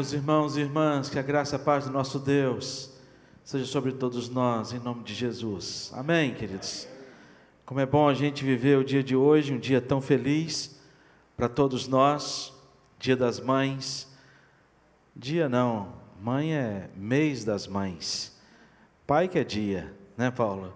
meus 0.00 0.14
irmãos 0.14 0.56
e 0.56 0.60
irmãs, 0.60 1.10
que 1.10 1.18
a 1.18 1.22
graça 1.22 1.56
e 1.56 1.56
a 1.56 1.58
paz 1.58 1.84
do 1.84 1.90
nosso 1.90 2.18
Deus 2.18 2.90
seja 3.44 3.66
sobre 3.66 3.92
todos 3.92 4.30
nós, 4.30 4.72
em 4.72 4.78
nome 4.78 5.04
de 5.04 5.12
Jesus. 5.12 5.92
Amém, 5.94 6.32
queridos? 6.32 6.88
Como 7.66 7.80
é 7.80 7.84
bom 7.84 8.08
a 8.08 8.14
gente 8.14 8.42
viver 8.42 8.78
o 8.78 8.84
dia 8.84 9.02
de 9.04 9.14
hoje, 9.14 9.52
um 9.52 9.58
dia 9.58 9.78
tão 9.78 10.00
feliz 10.00 10.80
para 11.36 11.50
todos 11.50 11.86
nós, 11.86 12.50
Dia 12.98 13.14
das 13.14 13.40
Mães. 13.40 14.08
Dia 15.14 15.50
não, 15.50 15.92
mãe 16.18 16.54
é 16.54 16.88
mês 16.96 17.44
das 17.44 17.66
mães. 17.66 18.40
Pai 19.06 19.28
que 19.28 19.38
é 19.38 19.44
dia, 19.44 19.92
né, 20.16 20.30
Paulo? 20.30 20.72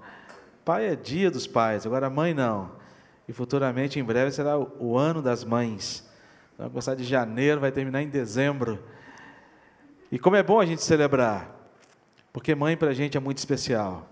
Pai 0.67 0.87
é 0.87 0.95
dia 0.95 1.31
dos 1.31 1.47
pais, 1.47 1.87
agora 1.87 2.11
mãe 2.11 2.35
não. 2.35 2.73
E 3.27 3.33
futuramente, 3.33 3.99
em 3.99 4.05
breve, 4.05 4.33
será 4.33 4.59
o 4.59 4.99
ano 4.99 5.23
das 5.23 5.45
mães. 5.45 6.07
Vai 6.59 6.69
começar 6.69 6.95
de 6.95 7.05
janeiro, 7.05 7.59
vai 7.59 7.73
terminar 7.73 8.03
em 8.03 8.09
dezembro. 8.11 8.79
E 10.11 10.19
como 10.19 10.37
é 10.37 10.43
bom 10.43 10.61
a 10.61 10.67
gente 10.67 10.83
celebrar, 10.83 11.51
porque 12.33 12.55
mãe 12.55 12.77
para 12.77 12.91
a 12.91 12.95
gente 12.95 13.17
é 13.17 13.21
muito 13.21 13.39
especial. 13.39 14.09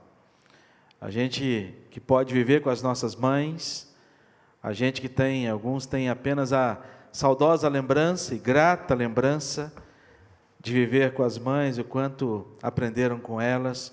A 1.00 1.10
gente 1.10 1.74
que 1.90 2.00
pode 2.00 2.32
viver 2.32 2.62
com 2.62 2.70
as 2.70 2.82
nossas 2.82 3.16
mães, 3.16 3.92
a 4.62 4.72
gente 4.72 5.00
que 5.00 5.08
tem, 5.08 5.48
alguns 5.48 5.86
têm 5.86 6.08
apenas 6.08 6.52
a 6.52 6.80
saudosa 7.10 7.68
lembrança 7.68 8.34
e 8.34 8.38
grata 8.38 8.94
lembrança 8.94 9.72
de 10.60 10.72
viver 10.72 11.12
com 11.12 11.24
as 11.24 11.36
mães, 11.36 11.76
o 11.76 11.84
quanto 11.84 12.46
aprenderam 12.62 13.18
com 13.18 13.40
elas. 13.40 13.92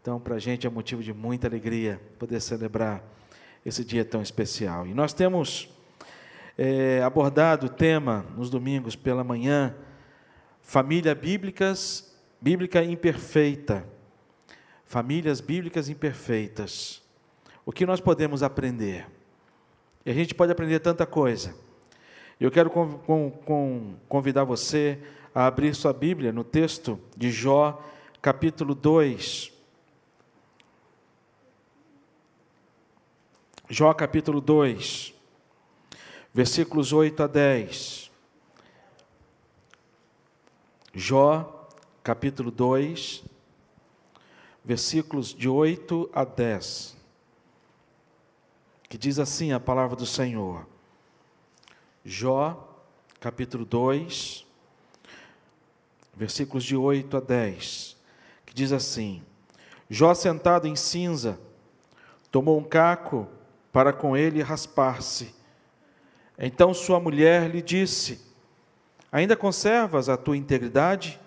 Então, 0.00 0.18
para 0.18 0.36
a 0.36 0.38
gente 0.38 0.66
é 0.66 0.70
motivo 0.70 1.02
de 1.02 1.12
muita 1.12 1.46
alegria 1.46 2.00
poder 2.18 2.40
celebrar 2.40 3.02
esse 3.64 3.84
dia 3.84 4.04
tão 4.04 4.22
especial. 4.22 4.86
E 4.86 4.94
nós 4.94 5.12
temos 5.12 5.68
é, 6.56 7.02
abordado 7.02 7.66
o 7.66 7.68
tema 7.68 8.24
nos 8.34 8.48
domingos 8.48 8.96
pela 8.96 9.22
manhã, 9.22 9.74
família 10.66 11.14
bíblicas, 11.14 12.12
bíblica 12.40 12.82
imperfeita. 12.82 13.86
Famílias 14.84 15.40
bíblicas 15.40 15.88
imperfeitas. 15.88 17.00
O 17.64 17.70
que 17.70 17.86
nós 17.86 18.00
podemos 18.00 18.42
aprender? 18.42 19.06
E 20.04 20.10
a 20.10 20.12
gente 20.12 20.34
pode 20.34 20.50
aprender 20.50 20.80
tanta 20.80 21.06
coisa. 21.06 21.54
Eu 22.38 22.50
quero 22.50 22.68
convidar 24.08 24.42
você 24.42 24.98
a 25.32 25.46
abrir 25.46 25.72
sua 25.74 25.92
Bíblia 25.92 26.32
no 26.32 26.42
texto 26.42 26.98
de 27.16 27.30
Jó, 27.30 27.82
capítulo 28.20 28.74
2. 28.74 29.52
Jó, 33.68 33.94
capítulo 33.94 34.40
2 34.40 35.14
versículos 36.34 36.92
8 36.92 37.22
a 37.22 37.26
10. 37.26 38.05
Jó, 40.98 41.68
capítulo 42.02 42.50
2, 42.50 43.22
versículos 44.64 45.34
de 45.34 45.46
8 45.46 46.08
a 46.10 46.24
10. 46.24 46.96
Que 48.88 48.96
diz 48.96 49.18
assim 49.18 49.52
a 49.52 49.60
palavra 49.60 49.94
do 49.94 50.06
Senhor. 50.06 50.66
Jó, 52.02 52.66
capítulo 53.20 53.66
2, 53.66 54.46
versículos 56.14 56.64
de 56.64 56.74
8 56.74 57.18
a 57.18 57.20
10. 57.20 57.94
Que 58.46 58.54
diz 58.54 58.72
assim: 58.72 59.22
Jó, 59.90 60.14
sentado 60.14 60.66
em 60.66 60.74
cinza, 60.74 61.38
tomou 62.30 62.58
um 62.58 62.64
caco 62.64 63.28
para 63.70 63.92
com 63.92 64.16
ele 64.16 64.40
raspar-se 64.40 65.36
então 66.38 66.74
sua 66.74 67.00
mulher 67.00 67.50
lhe 67.50 67.62
disse: 67.62 68.20
Ainda 69.16 69.34
conservas 69.34 70.10
a 70.10 70.16
tua 70.18 70.36
integridade? 70.36 71.18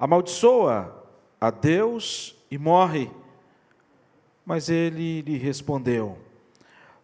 Amaldiçoa 0.00 1.06
a 1.40 1.48
Deus 1.48 2.34
e 2.50 2.58
morre. 2.58 3.08
Mas 4.44 4.68
ele 4.68 5.22
lhe 5.22 5.38
respondeu: 5.38 6.18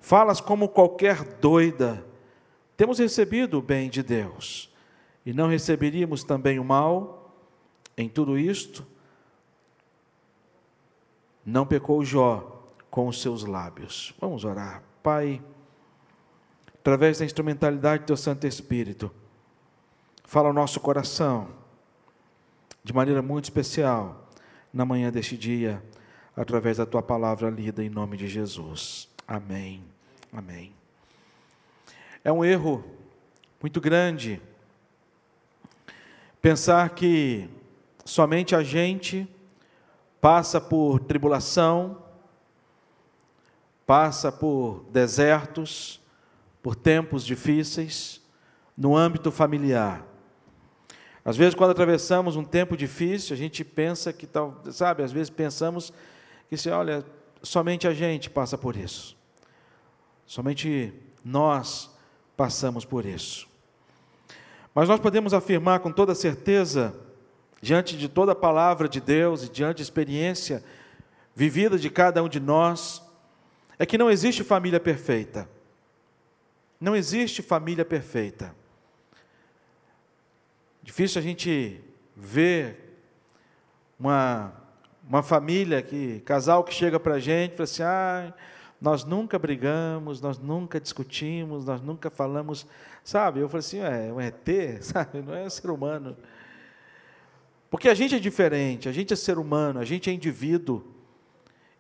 Falas 0.01 0.41
como 0.41 0.69
qualquer 0.69 1.23
doida. 1.39 2.05
Temos 2.77 2.99
recebido 2.99 3.59
o 3.59 3.63
bem 3.63 3.89
de 3.89 4.03
Deus, 4.03 4.69
e 5.25 5.33
não 5.33 5.49
receberíamos 5.49 6.25
também 6.25 6.59
o 6.59 6.65
mal? 6.65 7.33
Em 7.97 8.09
tudo 8.09 8.37
isto, 8.37 8.85
não 11.47 11.65
pecou 11.65 12.05
Jó 12.05 12.65
com 12.91 13.07
os 13.07 13.23
seus 13.23 13.45
lábios. 13.45 14.13
Vamos 14.21 14.45
orar. 14.45 14.83
Pai, 15.05 15.41
através 16.81 17.21
da 17.21 17.25
instrumentalidade 17.25 18.03
do 18.03 18.07
Teu 18.07 18.17
Santo 18.17 18.45
Espírito. 18.45 19.09
Fala 20.25 20.49
ao 20.49 20.55
nosso 20.55 20.81
coração, 20.81 21.49
de 22.83 22.93
maneira 22.93 23.23
muito 23.23 23.45
especial, 23.45 24.29
na 24.73 24.85
manhã 24.85 25.13
deste 25.13 25.37
dia, 25.37 25.83
através 26.37 26.79
da 26.79 26.87
Tua 26.87 27.03
palavra 27.03 27.49
lida 27.51 27.85
em 27.85 27.89
nome 27.89 28.17
de 28.17 28.27
Jesus. 28.27 29.09
Amém. 29.29 29.85
Amém. 30.33 30.73
É 32.25 32.33
um 32.33 32.45
erro 32.45 32.83
muito 33.61 33.81
grande 33.81 34.41
pensar 36.41 36.91
que 36.91 37.49
somente 38.05 38.57
a 38.57 38.63
gente 38.63 39.29
passa 40.21 40.61
por 40.61 41.01
tribulação, 41.01 42.03
passa 43.87 44.33
por 44.33 44.85
desertos, 44.91 46.01
por 46.63 46.75
tempos 46.75 47.25
difíceis 47.25 48.23
no 48.77 48.97
âmbito 48.97 49.31
familiar. 49.31 50.14
Às 51.25 51.37
vezes, 51.37 51.55
quando 51.55 51.71
atravessamos 51.71 52.37
um 52.37 52.45
tempo 52.45 52.77
difícil, 52.77 53.35
a 53.35 53.37
gente 53.37 53.65
pensa 53.65 54.13
que 54.13 54.27
tal, 54.27 54.61
sabe, 54.71 55.03
às 55.03 55.11
vezes 55.11 55.31
pensamos 55.31 55.93
que 56.51 56.57
se 56.57 56.69
olha, 56.69 57.03
somente 57.43 57.89
a 57.89 57.95
gente 57.95 58.29
passa 58.29 58.59
por 58.59 58.77
isso. 58.77 59.17
Somente 60.27 60.93
nós 61.25 61.91
passamos 62.37 62.85
por 62.85 63.07
isso. 63.07 63.49
Mas 64.75 64.89
nós 64.89 65.01
podemos 65.01 65.33
afirmar 65.33 65.81
com 65.81 65.91
toda 65.91 66.15
certeza, 66.15 66.95
diante 67.63 67.97
de 67.97 68.09
toda 68.09 68.33
a 68.33 68.37
palavra 68.37 68.87
de 68.87 69.01
Deus 69.01 69.45
e 69.45 69.49
diante 69.49 69.79
da 69.79 69.83
experiência 69.83 70.63
vivida 71.35 71.79
de 71.79 71.89
cada 71.89 72.23
um 72.23 72.29
de 72.29 72.39
nós, 72.39 73.03
é 73.79 73.87
que 73.87 73.97
não 73.97 74.11
existe 74.11 74.45
família 74.45 74.79
perfeita. 74.79 75.49
Não 76.79 76.95
existe 76.95 77.41
família 77.41 77.85
perfeita. 77.85 78.55
Difícil 80.85 81.19
a 81.19 81.23
gente 81.23 81.81
ver 82.15 83.01
uma, 83.99 84.53
uma 85.09 85.23
família 85.23 85.81
que, 85.81 86.21
casal 86.27 86.63
que 86.63 86.75
chega 86.75 87.01
para 87.01 87.15
a 87.15 87.19
gente 87.19 87.53
e 87.53 87.57
fala 87.57 87.65
assim, 87.65 87.83
ah, 87.83 88.35
nós 88.79 89.03
nunca 89.03 89.39
brigamos, 89.39 90.21
nós 90.21 90.39
nunca 90.39 90.79
discutimos, 90.79 91.65
nós 91.65 91.81
nunca 91.81 92.11
falamos, 92.11 92.67
sabe? 93.03 93.41
Eu 93.41 93.49
falei 93.49 93.61
assim, 93.61 93.79
é 93.79 94.13
um 94.13 94.21
ET, 94.21 94.47
sabe? 94.85 95.23
Não 95.23 95.35
é 95.35 95.45
um 95.45 95.51
ser 95.51 95.71
humano. 95.71 96.19
Porque 97.71 97.89
a 97.89 97.95
gente 97.95 98.15
é 98.15 98.19
diferente, 98.19 98.87
a 98.87 98.93
gente 98.93 99.11
é 99.11 99.17
ser 99.17 99.39
humano, 99.39 99.81
a 99.81 99.87
gente 99.87 100.11
é 100.11 100.13
indivíduo. 100.13 100.85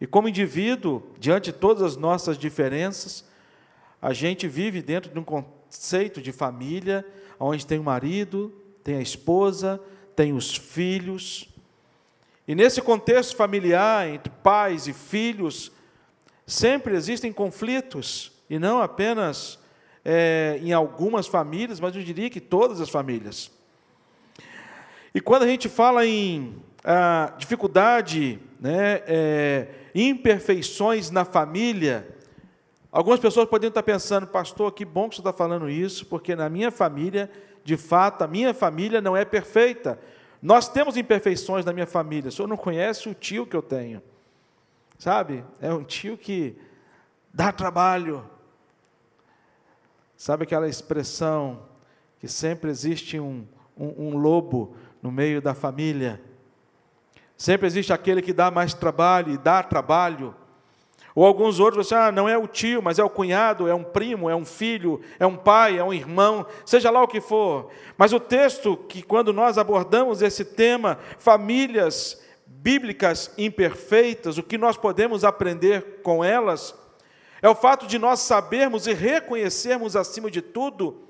E 0.00 0.06
como 0.06 0.30
indivíduo, 0.30 1.02
diante 1.18 1.52
de 1.52 1.58
todas 1.58 1.82
as 1.82 1.96
nossas 1.98 2.38
diferenças, 2.38 3.22
a 4.00 4.14
gente 4.14 4.48
vive 4.48 4.80
dentro 4.80 5.12
de 5.12 5.18
um 5.18 5.24
conceito 5.24 6.22
de 6.22 6.32
família, 6.32 7.06
onde 7.38 7.66
tem 7.66 7.78
o 7.78 7.84
marido, 7.84 8.63
tem 8.84 8.96
a 8.96 9.00
esposa, 9.00 9.80
tem 10.14 10.34
os 10.34 10.54
filhos. 10.54 11.48
E 12.46 12.54
nesse 12.54 12.82
contexto 12.82 13.34
familiar, 13.34 14.06
entre 14.06 14.30
pais 14.42 14.86
e 14.86 14.92
filhos, 14.92 15.72
sempre 16.46 16.94
existem 16.94 17.32
conflitos, 17.32 18.30
e 18.48 18.58
não 18.58 18.82
apenas 18.82 19.58
é, 20.04 20.60
em 20.62 20.74
algumas 20.74 21.26
famílias, 21.26 21.80
mas 21.80 21.96
eu 21.96 22.02
diria 22.02 22.28
que 22.28 22.40
todas 22.40 22.80
as 22.80 22.90
famílias. 22.90 23.50
E 25.14 25.20
quando 25.20 25.44
a 25.44 25.48
gente 25.48 25.68
fala 25.68 26.04
em 26.04 26.54
ah, 26.84 27.32
dificuldade, 27.38 28.38
né, 28.60 29.02
é, 29.06 29.68
imperfeições 29.94 31.10
na 31.10 31.24
família, 31.24 32.14
Algumas 32.94 33.18
pessoas 33.18 33.48
podem 33.48 33.66
estar 33.66 33.82
pensando, 33.82 34.24
pastor, 34.24 34.70
que 34.70 34.84
bom 34.84 35.08
que 35.08 35.16
você 35.16 35.20
está 35.20 35.32
falando 35.32 35.68
isso, 35.68 36.06
porque 36.06 36.36
na 36.36 36.48
minha 36.48 36.70
família, 36.70 37.28
de 37.64 37.76
fato, 37.76 38.22
a 38.22 38.28
minha 38.28 38.52
família 38.52 39.00
não 39.00 39.16
é 39.16 39.24
perfeita. 39.24 39.98
Nós 40.40 40.68
temos 40.68 40.96
imperfeições 40.96 41.64
na 41.64 41.72
minha 41.72 41.86
família. 41.86 42.28
O 42.28 42.32
senhor 42.32 42.46
não 42.46 42.56
conhece 42.56 43.08
o 43.08 43.14
tio 43.14 43.46
que 43.46 43.56
eu 43.56 43.62
tenho. 43.62 44.02
Sabe? 44.98 45.42
É 45.60 45.72
um 45.72 45.82
tio 45.82 46.18
que 46.18 46.56
dá 47.32 47.50
trabalho. 47.50 48.28
Sabe 50.16 50.44
aquela 50.44 50.68
expressão 50.68 51.62
que 52.20 52.28
sempre 52.28 52.70
existe 52.70 53.18
um, 53.18 53.46
um, 53.76 54.08
um 54.08 54.16
lobo 54.18 54.76
no 55.02 55.10
meio 55.10 55.40
da 55.40 55.54
família? 55.54 56.20
Sempre 57.36 57.66
existe 57.66 57.92
aquele 57.92 58.20
que 58.20 58.32
dá 58.32 58.50
mais 58.50 58.74
trabalho 58.74 59.32
e 59.32 59.38
dá 59.38 59.62
trabalho 59.62 60.34
Ou 61.14 61.24
alguns 61.24 61.60
outros 61.60 61.86
você, 61.86 61.94
ah, 61.94 62.10
não 62.10 62.28
é 62.28 62.36
o 62.36 62.48
tio, 62.48 62.82
mas 62.82 62.98
é 62.98 63.04
o 63.04 63.10
cunhado, 63.10 63.68
é 63.68 63.74
um 63.74 63.84
primo, 63.84 64.28
é 64.28 64.34
um 64.34 64.44
filho, 64.44 65.00
é 65.18 65.24
um 65.24 65.36
pai, 65.36 65.78
é 65.78 65.84
um 65.84 65.92
irmão, 65.92 66.44
seja 66.66 66.90
lá 66.90 67.02
o 67.02 67.08
que 67.08 67.20
for. 67.20 67.70
Mas 67.96 68.12
o 68.12 68.18
texto 68.18 68.76
que 68.76 69.00
quando 69.00 69.32
nós 69.32 69.56
abordamos 69.56 70.22
esse 70.22 70.44
tema, 70.44 70.98
famílias 71.18 72.20
bíblicas 72.44 73.32
imperfeitas, 73.38 74.38
o 74.38 74.42
que 74.42 74.58
nós 74.58 74.76
podemos 74.76 75.22
aprender 75.22 76.00
com 76.02 76.24
elas, 76.24 76.74
é 77.40 77.48
o 77.48 77.54
fato 77.54 77.86
de 77.86 77.98
nós 77.98 78.20
sabermos 78.20 78.86
e 78.86 78.92
reconhecermos 78.92 79.94
acima 79.94 80.30
de 80.30 80.42
tudo 80.42 81.04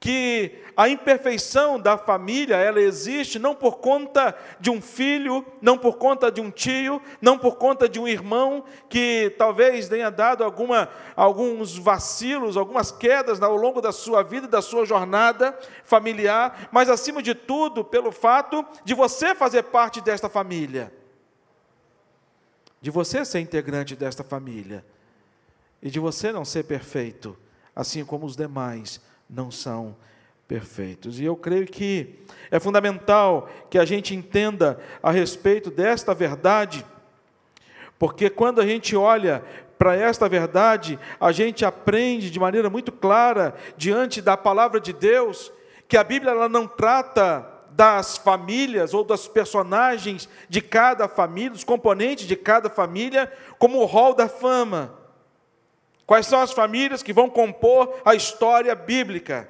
que 0.00 0.62
a 0.74 0.88
imperfeição 0.88 1.78
da 1.78 1.98
família, 1.98 2.56
ela 2.56 2.80
existe 2.80 3.38
não 3.38 3.54
por 3.54 3.80
conta 3.80 4.34
de 4.58 4.70
um 4.70 4.80
filho, 4.80 5.44
não 5.60 5.76
por 5.76 5.98
conta 5.98 6.32
de 6.32 6.40
um 6.40 6.50
tio, 6.50 7.02
não 7.20 7.36
por 7.36 7.56
conta 7.56 7.86
de 7.86 8.00
um 8.00 8.08
irmão 8.08 8.64
que 8.88 9.34
talvez 9.36 9.90
tenha 9.90 10.10
dado 10.10 10.42
alguma, 10.42 10.88
alguns 11.14 11.76
vacilos, 11.76 12.56
algumas 12.56 12.90
quedas 12.90 13.42
ao 13.42 13.54
longo 13.54 13.82
da 13.82 13.92
sua 13.92 14.22
vida, 14.22 14.48
da 14.48 14.62
sua 14.62 14.86
jornada 14.86 15.56
familiar, 15.84 16.70
mas 16.72 16.88
acima 16.88 17.22
de 17.22 17.34
tudo 17.34 17.84
pelo 17.84 18.10
fato 18.10 18.64
de 18.82 18.94
você 18.94 19.34
fazer 19.34 19.64
parte 19.64 20.00
desta 20.00 20.30
família, 20.30 20.90
de 22.80 22.90
você 22.90 23.22
ser 23.22 23.40
integrante 23.40 23.94
desta 23.94 24.24
família. 24.24 24.82
E 25.82 25.90
de 25.90 25.98
você 25.98 26.30
não 26.30 26.44
ser 26.44 26.64
perfeito, 26.64 27.34
assim 27.74 28.04
como 28.04 28.26
os 28.26 28.36
demais 28.36 29.00
não 29.30 29.50
são 29.50 29.96
perfeitos. 30.48 31.20
E 31.20 31.24
eu 31.24 31.36
creio 31.36 31.66
que 31.66 32.18
é 32.50 32.58
fundamental 32.58 33.48
que 33.70 33.78
a 33.78 33.84
gente 33.84 34.14
entenda 34.14 34.80
a 35.02 35.10
respeito 35.10 35.70
desta 35.70 36.12
verdade, 36.12 36.84
porque 37.98 38.28
quando 38.28 38.60
a 38.60 38.66
gente 38.66 38.96
olha 38.96 39.44
para 39.78 39.94
esta 39.94 40.28
verdade, 40.28 40.98
a 41.20 41.32
gente 41.32 41.64
aprende 41.64 42.30
de 42.30 42.40
maneira 42.40 42.68
muito 42.68 42.90
clara, 42.90 43.54
diante 43.76 44.20
da 44.20 44.36
palavra 44.36 44.80
de 44.80 44.92
Deus, 44.92 45.52
que 45.88 45.96
a 45.96 46.04
Bíblia 46.04 46.32
ela 46.32 46.48
não 46.48 46.66
trata 46.66 47.46
das 47.70 48.18
famílias 48.18 48.92
ou 48.92 49.04
dos 49.04 49.28
personagens 49.28 50.28
de 50.48 50.60
cada 50.60 51.08
família, 51.08 51.50
dos 51.50 51.64
componentes 51.64 52.26
de 52.26 52.36
cada 52.36 52.68
família, 52.68 53.32
como 53.58 53.78
o 53.78 53.86
rol 53.86 54.14
da 54.14 54.28
fama. 54.28 54.99
Quais 56.10 56.26
são 56.26 56.40
as 56.40 56.50
famílias 56.50 57.04
que 57.04 57.12
vão 57.12 57.30
compor 57.30 58.02
a 58.04 58.16
história 58.16 58.74
bíblica? 58.74 59.48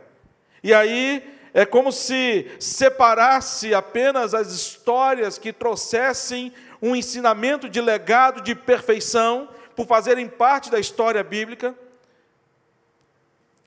E 0.63 0.75
aí 0.75 1.27
é 1.55 1.65
como 1.65 1.91
se 1.91 2.55
separasse 2.61 3.73
apenas 3.73 4.35
as 4.35 4.53
histórias 4.53 5.39
que 5.39 5.55
trouxessem 5.55 6.53
um 6.83 6.95
ensinamento 6.95 7.67
de 7.67 7.81
legado 7.81 8.43
de 8.43 8.55
perfeição, 8.55 9.49
por 9.75 9.87
fazerem 9.87 10.29
parte 10.29 10.71
da 10.71 10.79
história 10.79 11.25
bíblica. 11.25 11.75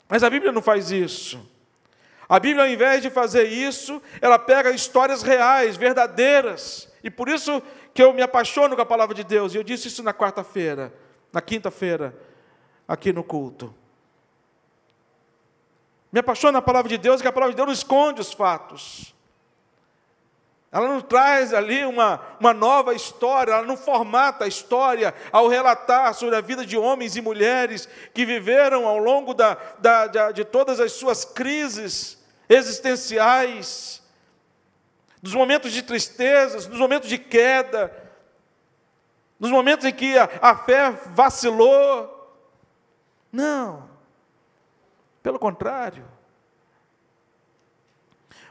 Mas 0.07 0.22
a 0.22 0.30
Bíblia 0.30 0.51
não 0.51 0.62
faz 0.62 0.92
isso. 0.92 1.44
A 2.30 2.40
Bíblia, 2.40 2.66
ao 2.66 2.69
invés 2.69 3.01
de 3.01 3.10
fazer 3.10 3.45
isso, 3.45 4.00
ela 4.22 4.38
pega 4.38 4.69
histórias 4.69 5.24
reais, 5.24 5.75
verdadeiras. 5.75 6.94
E 7.04 7.10
por 7.10 7.28
isso 7.28 7.60
que 7.92 8.04
eu 8.04 8.13
me 8.13 8.22
apaixono 8.22 8.75
com 8.75 8.84
a 8.84 8.86
palavra 8.86 9.16
de 9.16 9.24
Deus. 9.24 9.51
E 9.56 9.57
eu 9.57 9.63
disse 9.63 9.88
isso 9.88 10.04
na 10.04 10.13
quarta-feira, 10.13 10.94
na 11.31 11.42
quinta-feira 11.42 12.13
aqui 12.88 13.13
no 13.13 13.24
culto. 13.24 13.74
Me 16.12 16.19
apaixona 16.19 16.59
a 16.59 16.62
palavra 16.62 16.89
de 16.89 16.97
Deus, 16.97 17.21
que 17.21 17.27
a 17.27 17.31
palavra 17.31 17.53
de 17.53 17.57
Deus 17.57 17.68
não 17.68 17.74
esconde 17.74 18.21
os 18.21 18.31
fatos. 18.31 19.13
Ela 20.71 20.88
não 20.88 21.01
traz 21.01 21.53
ali 21.53 21.85
uma, 21.85 22.19
uma 22.39 22.51
nova 22.51 22.95
história, 22.95 23.51
ela 23.51 23.65
não 23.65 23.77
formata 23.77 24.45
a 24.45 24.47
história 24.47 25.13
ao 25.31 25.47
relatar 25.47 26.13
sobre 26.15 26.35
a 26.35 26.41
vida 26.41 26.65
de 26.65 26.75
homens 26.75 27.15
e 27.15 27.21
mulheres 27.21 27.88
que 28.12 28.25
viveram 28.25 28.88
ao 28.88 28.97
longo 28.97 29.35
da, 29.35 29.56
da, 29.77 30.07
da 30.07 30.31
de 30.31 30.44
todas 30.44 30.80
as 30.80 30.94
suas 30.94 31.24
crises 31.24 32.18
existenciais, 32.50 34.01
dos 35.21 35.33
momentos 35.33 35.71
de 35.71 35.81
tristezas, 35.81 36.65
dos 36.65 36.80
momentos 36.80 37.07
de 37.07 37.18
queda, 37.18 37.95
nos 39.39 39.51
momentos 39.51 39.85
em 39.85 39.94
que 39.94 40.18
a, 40.18 40.27
a 40.41 40.56
fé 40.56 40.91
vacilou, 41.12 42.12
não. 43.33 43.89
Pelo 45.24 45.39
contrário. 45.39 46.06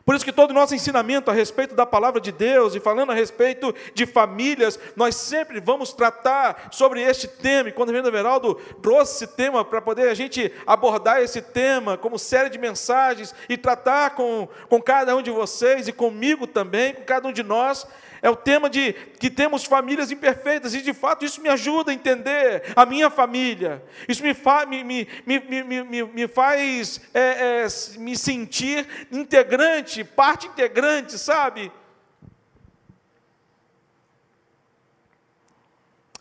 Por 0.05 0.17
isso 0.17 0.25
que 0.25 0.33
todo 0.33 0.51
o 0.51 0.55
nosso 0.55 0.75
ensinamento 0.75 1.31
a 1.31 1.35
respeito 1.35 1.77
da 1.77 1.87
palavra 1.87 2.21
de 2.21 2.33
Deus 2.33 2.75
e 2.75 2.81
falando 2.81 3.13
a 3.13 3.15
respeito 3.15 3.73
de 3.95 4.05
famílias, 4.05 4.79
nós 4.97 5.15
sempre 5.15 5.61
vamos 5.61 5.93
tratar 5.93 6.69
sobre 6.73 7.01
este 7.01 7.29
tema. 7.29 7.69
E 7.69 7.73
quando 7.73 7.91
o 7.91 7.93
Reverendo 7.93 8.17
Everaldo 8.17 8.57
trouxe 8.83 9.25
esse 9.25 9.37
tema 9.37 9.65
para 9.65 9.81
poder 9.81 10.09
a 10.09 10.15
gente 10.15 10.53
abordar 10.67 11.23
esse 11.23 11.41
tema 11.41 11.97
como 11.97 12.19
série 12.19 12.51
de 12.51 12.59
mensagens 12.59 13.33
e 13.49 13.57
tratar 13.57 14.17
com, 14.17 14.49
com 14.69 14.83
cada 14.83 15.15
um 15.15 15.23
de 15.23 15.31
vocês 15.31 15.87
e 15.87 15.93
comigo 15.93 16.49
também, 16.49 16.95
com 16.95 17.05
cada 17.05 17.29
um 17.29 17.33
de 17.33 17.45
nós, 17.45 17.87
é 18.23 18.31
o 18.31 18.37
tema 18.37 18.71
de 18.71 18.93
que 19.19 19.29
temos 19.29 19.65
famílias 19.65 20.13
imperfeitas, 20.13 20.73
e 20.75 20.81
de 20.81 20.95
fato 20.95 21.25
isso 21.25 21.43
me 21.43 21.49
ajuda 21.49 21.91
a 21.91 21.95
entender 21.95 22.73
a 22.77 22.87
minha 22.87 23.11
família. 23.11 23.83
Isso 24.09 24.23
me, 24.23 24.33
fa, 24.33 24.65
me, 24.65 24.85
me, 24.85 25.09
me, 25.27 25.85
me, 25.85 26.05
me 26.05 26.29
faz 26.29 27.01
é, 27.13 27.65
é, 27.65 27.99
me 27.99 28.17
sentir 28.17 28.87
integrante, 29.11 30.05
parte 30.05 30.47
integrante, 30.47 31.19
sabe? 31.19 31.73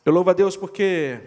Eu 0.03 0.11
louvo 0.11 0.31
a 0.31 0.33
Deus 0.33 0.57
porque 0.57 1.21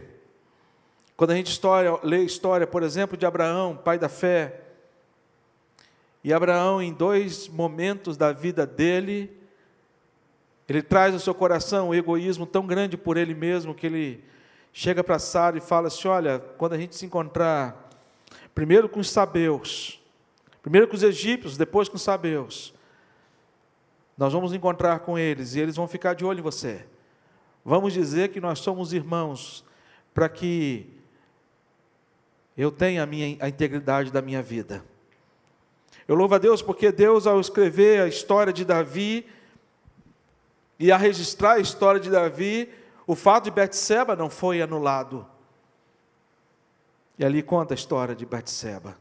quando 1.17 1.31
a 1.31 1.37
gente 1.37 1.53
história, 1.53 1.97
lê 2.03 2.17
a 2.17 2.25
história, 2.25 2.67
por 2.67 2.83
exemplo, 2.83 3.17
de 3.17 3.25
Abraão, 3.25 3.77
pai 3.77 3.97
da 3.97 4.09
fé, 4.09 4.61
e 6.25 6.33
Abraão, 6.33 6.83
em 6.83 6.93
dois 6.93 7.47
momentos 7.47 8.17
da 8.17 8.33
vida 8.33 8.67
dele, 8.67 9.44
ele 10.69 10.83
traz 10.83 11.13
no 11.13 11.21
seu 11.21 11.35
coração 11.35 11.91
um 11.91 11.95
egoísmo 11.95 12.47
tão 12.47 12.67
grande 12.67 12.97
por 12.97 13.17
ele 13.17 13.35
mesmo 13.35 13.75
que 13.75 13.87
ele 13.87 14.25
chega 14.73 15.05
para 15.05 15.19
Sara 15.19 15.59
e 15.59 15.61
fala 15.61 15.89
assim: 15.89 16.09
Olha, 16.09 16.39
quando 16.57 16.73
a 16.73 16.79
gente 16.79 16.97
se 16.97 17.05
encontrar, 17.05 17.91
primeiro 18.55 18.89
com 18.89 19.01
os 19.01 19.11
sabeus, 19.11 20.03
primeiro 20.63 20.89
com 20.89 20.97
os 20.97 21.03
egípcios, 21.03 21.57
depois 21.57 21.89
com 21.89 21.97
os 21.97 22.03
sabeus, 22.03 22.75
nós 24.17 24.33
vamos 24.33 24.53
encontrar 24.53 25.01
com 25.01 25.19
eles 25.19 25.55
e 25.55 25.61
eles 25.61 25.77
vão 25.77 25.87
ficar 25.87 26.15
de 26.15 26.25
olho 26.25 26.39
em 26.39 26.43
você. 26.43 26.87
Vamos 27.65 27.93
dizer 27.93 28.31
que 28.31 28.41
nós 28.41 28.59
somos 28.59 28.93
irmãos, 28.93 29.65
para 30.13 30.29
que 30.29 30.87
eu 32.57 32.71
tenha 32.71 33.03
a, 33.03 33.07
minha, 33.07 33.37
a 33.41 33.49
integridade 33.49 34.13
da 34.13 34.23
minha 34.23 34.43
vida. 34.43 34.85
Eu 36.07 36.15
louvo 36.15 36.35
a 36.35 36.39
Deus 36.39 36.63
porque 36.63 36.93
Deus, 36.93 37.27
ao 37.27 37.41
escrever 37.41 38.03
a 38.03 38.07
história 38.07 38.53
de 38.53 38.65
Davi, 38.65 39.27
e 40.79 40.91
a 40.91 40.97
registrar 40.97 41.55
a 41.55 41.61
história 41.61 42.01
de 42.01 42.11
Davi, 42.11 42.73
o 43.07 43.15
fato 43.15 43.45
de 43.45 43.51
Betseba 43.51 44.17
não 44.17 44.29
foi 44.29 44.61
anulado. 44.61 45.27
E 47.19 47.25
ali 47.25 47.43
conta 47.43 47.75
a 47.75 47.77
história 47.77 48.15
de 48.15 48.27
Betseba. 48.27 48.97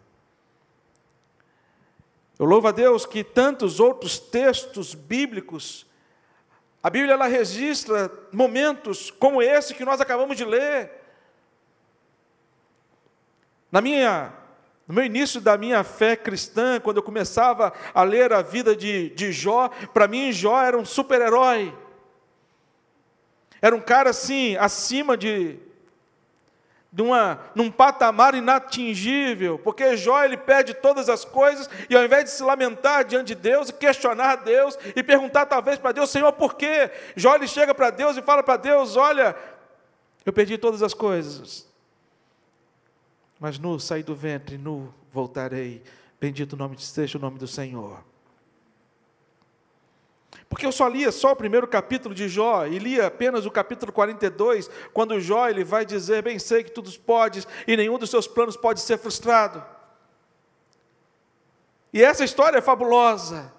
Eu 2.37 2.45
louvo 2.45 2.67
a 2.67 2.71
Deus 2.71 3.05
que 3.05 3.23
tantos 3.23 3.79
outros 3.79 4.19
textos 4.19 4.93
bíblicos, 4.93 5.85
a 6.81 6.89
Bíblia 6.89 7.13
ela 7.13 7.27
registra 7.27 8.11
momentos 8.31 9.09
como 9.09 9.41
esse 9.41 9.73
que 9.73 9.85
nós 9.85 10.01
acabamos 10.01 10.35
de 10.35 10.43
ler. 10.43 10.91
Na 13.71 13.81
minha 13.81 14.42
no 14.87 14.95
meu 14.95 15.05
início 15.05 15.39
da 15.39 15.57
minha 15.57 15.83
fé 15.83 16.15
cristã, 16.15 16.79
quando 16.79 16.97
eu 16.97 17.03
começava 17.03 17.71
a 17.93 18.03
ler 18.03 18.33
a 18.33 18.41
vida 18.41 18.75
de, 18.75 19.09
de 19.11 19.31
Jó, 19.31 19.69
para 19.93 20.07
mim 20.07 20.31
Jó 20.31 20.61
era 20.61 20.77
um 20.77 20.85
super-herói. 20.85 21.73
Era 23.61 23.73
um 23.73 23.79
cara 23.79 24.09
assim, 24.09 24.57
acima 24.57 25.15
de, 25.15 25.57
de 26.91 27.01
uma, 27.01 27.39
num 27.55 27.71
patamar 27.71 28.35
inatingível, 28.35 29.57
porque 29.57 29.95
Jó 29.95 30.21
ele 30.21 30.35
perde 30.35 30.73
todas 30.73 31.07
as 31.07 31.23
coisas 31.23 31.69
e 31.89 31.95
ao 31.95 32.03
invés 32.03 32.25
de 32.25 32.31
se 32.31 32.43
lamentar 32.43 33.05
diante 33.05 33.27
de 33.27 33.35
Deus 33.35 33.69
e 33.69 33.73
questionar 33.73 34.43
Deus 34.43 34.77
e 34.93 35.01
perguntar 35.01 35.45
talvez 35.45 35.79
para 35.79 35.93
Deus, 35.93 36.09
Senhor, 36.09 36.33
por 36.33 36.55
quê? 36.55 36.91
Jó 37.15 37.35
ele 37.35 37.47
chega 37.47 37.73
para 37.73 37.89
Deus 37.89 38.17
e 38.17 38.21
fala 38.21 38.43
para 38.43 38.57
Deus, 38.57 38.97
olha, 38.97 39.33
eu 40.25 40.33
perdi 40.33 40.57
todas 40.57 40.83
as 40.83 40.93
coisas, 40.93 41.65
mas 43.43 43.59
nu 43.59 43.77
saí 43.77 44.01
do 44.01 44.15
ventre, 44.15 44.57
nu 44.57 44.93
voltarei. 45.11 45.83
Bendito 46.17 46.55
nome 46.55 46.79
seja 46.79 47.17
o 47.17 47.21
nome 47.21 47.37
do 47.37 47.45
Senhor. 47.45 48.01
Porque 50.47 50.65
eu 50.65 50.71
só 50.71 50.87
lia 50.87 51.11
só 51.11 51.33
o 51.33 51.35
primeiro 51.35 51.67
capítulo 51.67 52.15
de 52.15 52.29
Jó 52.29 52.65
e 52.65 52.79
lia 52.79 53.07
apenas 53.07 53.45
o 53.45 53.51
capítulo 53.51 53.91
42, 53.91 54.71
quando 54.93 55.19
Jó 55.19 55.49
ele 55.49 55.65
vai 55.65 55.85
dizer: 55.85 56.23
Bem 56.23 56.39
sei 56.39 56.63
que 56.63 56.71
tudo 56.71 56.89
podes 56.99 57.45
e 57.67 57.75
nenhum 57.75 57.99
dos 57.99 58.09
seus 58.09 58.27
planos 58.27 58.55
pode 58.55 58.79
ser 58.79 58.97
frustrado. 58.97 59.61
E 61.91 62.01
essa 62.01 62.23
história 62.23 62.59
é 62.59 62.61
fabulosa. 62.61 63.51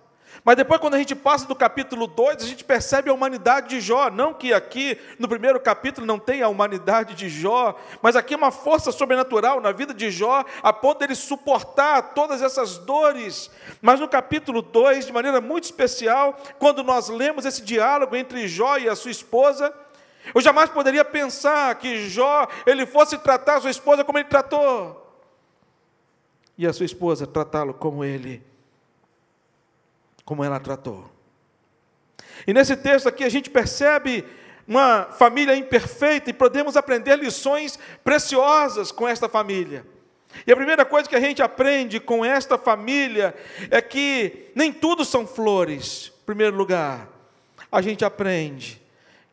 Mas 0.45 0.57
depois, 0.57 0.79
quando 0.79 0.93
a 0.93 0.99
gente 0.99 1.15
passa 1.15 1.47
do 1.47 1.55
capítulo 1.55 2.07
2, 2.07 2.43
a 2.43 2.47
gente 2.47 2.63
percebe 2.65 3.09
a 3.09 3.15
humanidade 3.15 3.71
de 3.71 3.81
Jó. 3.81 4.11
Não 4.11 4.35
que 4.35 4.53
aqui 4.53 5.01
no 5.19 5.27
primeiro 5.27 5.59
capítulo 5.59 6.07
não 6.07 6.19
tenha 6.19 6.45
a 6.45 6.51
humanidade 6.51 7.15
de 7.15 7.31
Jó, 7.31 7.75
mas 8.03 8.15
aqui 8.15 8.35
é 8.35 8.37
uma 8.37 8.51
força 8.51 8.93
sobrenatural 8.93 9.59
na 9.63 9.73
vida 9.73 9.95
de 9.95 10.11
Jó, 10.11 10.45
a 10.63 10.71
ponto 10.71 10.99
dele 10.99 11.15
suportar 11.15 12.13
todas 12.13 12.43
essas 12.43 12.77
dores. 12.77 13.51
Mas 13.81 13.99
no 13.99 14.07
capítulo 14.07 14.61
2, 14.61 15.07
de 15.07 15.13
maneira 15.15 15.41
muito 15.41 15.65
especial, 15.65 16.39
quando 16.59 16.85
nós 16.85 17.09
lemos 17.09 17.47
esse 17.47 17.63
diálogo 17.63 18.15
entre 18.15 18.47
Jó 18.47 18.77
e 18.77 18.87
a 18.87 18.95
sua 18.95 19.11
esposa, 19.11 19.73
eu 20.35 20.43
jamais 20.43 20.69
poderia 20.69 21.07
pensar 21.07 21.75
que 21.77 22.07
Jó 22.11 22.47
ele 22.67 22.85
fosse 22.85 23.17
tratar 23.17 23.57
a 23.57 23.61
sua 23.63 23.71
esposa 23.71 24.05
como 24.05 24.19
ele 24.19 24.29
tratou. 24.29 25.01
E 26.59 26.67
a 26.67 26.73
sua 26.75 26.85
esposa 26.85 27.27
tratá-lo 27.27 27.73
como 27.73 28.05
ele 28.05 28.43
como 30.25 30.43
ela 30.45 30.59
tratou. 30.59 31.11
E 32.47 32.53
nesse 32.53 32.77
texto 32.77 33.09
aqui 33.09 33.25
a 33.25 33.29
gente 33.29 33.51
percebe 33.51 34.25
uma 34.67 35.05
família 35.05 35.55
imperfeita 35.55 36.31
e 36.31 36.33
podemos 36.33 36.77
aprender 36.77 37.17
lições 37.17 37.79
preciosas 38.03 38.91
com 38.91 39.07
esta 39.07 39.29
família. 39.29 39.85
E 40.47 40.53
a 40.53 40.57
primeira 40.57 40.85
coisa 40.85 41.09
que 41.09 41.15
a 41.15 41.21
gente 41.21 41.43
aprende 41.43 42.01
com 42.01 42.25
esta 42.25 42.59
família 42.59 43.35
é 43.71 43.81
que 43.81 44.51
nem 44.55 44.73
tudo 44.73 45.05
são 45.05 45.27
flores. 45.27 46.13
Em 46.23 46.27
primeiro 46.27 46.57
lugar, 46.57 47.09
a 47.71 47.81
gente 47.81 48.05
aprende 48.05 48.83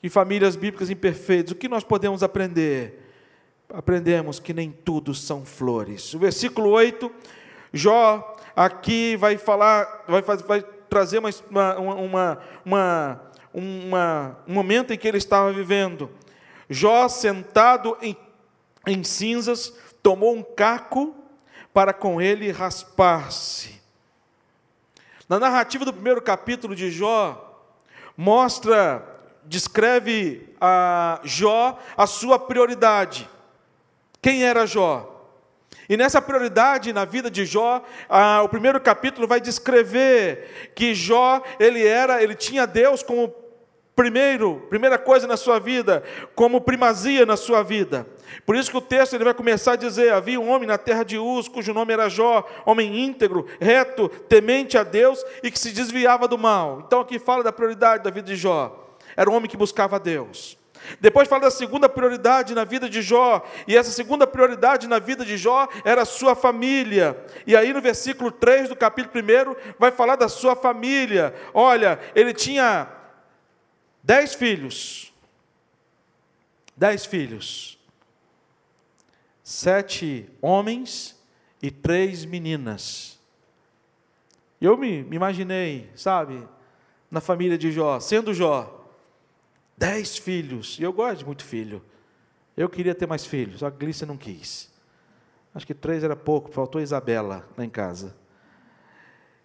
que 0.01 0.09
famílias 0.09 0.55
bíblicas 0.55 0.89
imperfeitas, 0.89 1.51
o 1.51 1.55
que 1.55 1.67
nós 1.67 1.83
podemos 1.83 2.23
aprender? 2.23 2.99
Aprendemos 3.69 4.39
que 4.39 4.53
nem 4.53 4.71
tudo 4.71 5.13
são 5.13 5.45
flores. 5.45 6.13
O 6.13 6.19
versículo 6.19 6.69
8, 6.69 7.11
Jó 7.73 8.37
aqui 8.55 9.15
vai 9.15 9.37
falar, 9.37 10.03
vai, 10.07 10.21
vai 10.21 10.65
trazer 10.91 11.19
uma, 11.19 11.29
uma, 11.77 12.39
uma, 12.65 13.21
uma, 13.53 14.37
um 14.45 14.53
momento 14.53 14.91
em 14.91 14.97
que 14.97 15.07
ele 15.07 15.17
estava 15.17 15.49
vivendo. 15.53 16.11
Jó, 16.69 17.07
sentado 17.07 17.97
em, 18.01 18.17
em 18.85 19.01
cinzas, 19.01 19.73
tomou 20.03 20.35
um 20.35 20.43
caco 20.43 21.15
para 21.73 21.93
com 21.93 22.21
ele 22.21 22.51
raspar-se. 22.51 23.81
Na 25.29 25.39
narrativa 25.39 25.85
do 25.85 25.93
primeiro 25.93 26.21
capítulo 26.21 26.75
de 26.75 26.91
Jó, 26.91 27.63
mostra, 28.17 29.01
descreve 29.45 30.53
a 30.59 31.21
Jó 31.23 31.79
a 31.95 32.05
sua 32.05 32.37
prioridade. 32.37 33.29
Quem 34.21 34.43
era 34.43 34.67
Jó? 34.67 35.20
E 35.91 35.97
nessa 35.97 36.21
prioridade 36.21 36.93
na 36.93 37.03
vida 37.03 37.29
de 37.29 37.43
Jó, 37.43 37.83
ah, 38.07 38.41
o 38.43 38.47
primeiro 38.47 38.79
capítulo 38.79 39.27
vai 39.27 39.41
descrever 39.41 40.71
que 40.73 40.95
Jó, 40.95 41.43
ele 41.59 41.85
era, 41.85 42.23
ele 42.23 42.33
tinha 42.33 42.65
Deus 42.65 43.03
como 43.03 43.35
primeiro, 43.93 44.65
primeira 44.69 44.97
coisa 44.97 45.27
na 45.27 45.35
sua 45.35 45.59
vida, 45.59 46.01
como 46.33 46.61
primazia 46.61 47.25
na 47.25 47.35
sua 47.35 47.61
vida. 47.61 48.07
Por 48.45 48.55
isso 48.55 48.71
que 48.71 48.77
o 48.77 48.81
texto 48.81 49.15
ele 49.15 49.25
vai 49.25 49.33
começar 49.33 49.73
a 49.73 49.75
dizer: 49.75 50.13
havia 50.13 50.39
um 50.39 50.49
homem 50.49 50.65
na 50.65 50.77
terra 50.77 51.03
de 51.03 51.17
Uz, 51.17 51.49
cujo 51.49 51.73
nome 51.73 51.91
era 51.91 52.07
Jó, 52.07 52.47
homem 52.65 53.03
íntegro, 53.03 53.45
reto, 53.59 54.07
temente 54.07 54.77
a 54.77 54.83
Deus 54.83 55.21
e 55.43 55.51
que 55.51 55.59
se 55.59 55.73
desviava 55.73 56.25
do 56.25 56.37
mal. 56.37 56.83
Então 56.87 57.01
aqui 57.01 57.19
fala 57.19 57.43
da 57.43 57.51
prioridade 57.51 58.01
da 58.01 58.09
vida 58.09 58.27
de 58.27 58.37
Jó. 58.37 58.95
Era 59.13 59.29
um 59.29 59.33
homem 59.33 59.49
que 59.49 59.57
buscava 59.57 59.97
a 59.97 59.99
Deus. 59.99 60.60
Depois 60.99 61.27
fala 61.27 61.43
da 61.43 61.51
segunda 61.51 61.87
prioridade 61.87 62.53
na 62.53 62.63
vida 62.63 62.89
de 62.89 63.01
Jó, 63.01 63.45
e 63.67 63.77
essa 63.77 63.91
segunda 63.91 64.25
prioridade 64.25 64.87
na 64.87 64.99
vida 64.99 65.23
de 65.23 65.37
Jó 65.37 65.67
era 65.85 66.01
a 66.01 66.05
sua 66.05 66.35
família. 66.35 67.17
E 67.45 67.55
aí 67.55 67.73
no 67.73 67.81
versículo 67.81 68.31
3 68.31 68.69
do 68.69 68.75
capítulo 68.75 69.23
1 69.23 69.75
vai 69.77 69.91
falar 69.91 70.15
da 70.15 70.27
sua 70.27 70.55
família. 70.55 71.33
Olha, 71.53 71.99
ele 72.15 72.33
tinha 72.33 72.87
dez 74.03 74.33
filhos. 74.33 75.13
Dez 76.75 77.05
filhos. 77.05 77.79
Sete 79.43 80.29
homens 80.41 81.19
e 81.61 81.69
três 81.69 82.25
meninas. 82.25 83.19
Eu 84.59 84.77
me, 84.77 85.03
me 85.03 85.15
imaginei, 85.15 85.89
sabe, 85.95 86.47
na 87.09 87.19
família 87.19 87.57
de 87.57 87.71
Jó, 87.71 87.99
sendo 87.99 88.33
Jó 88.33 88.80
Dez 89.77 90.17
filhos. 90.17 90.77
E 90.79 90.83
eu 90.83 90.93
gosto 90.93 91.19
de 91.19 91.25
muito 91.25 91.43
filho. 91.43 91.81
Eu 92.55 92.69
queria 92.69 92.93
ter 92.93 93.07
mais 93.07 93.25
filhos, 93.25 93.61
que 93.61 93.69
Glícia 93.71 94.05
não 94.05 94.17
quis. 94.17 94.71
Acho 95.53 95.65
que 95.65 95.73
três 95.73 96.03
era 96.03 96.15
pouco, 96.15 96.51
faltou 96.51 96.81
Isabela 96.81 97.47
lá 97.57 97.65
em 97.65 97.69
casa. 97.69 98.15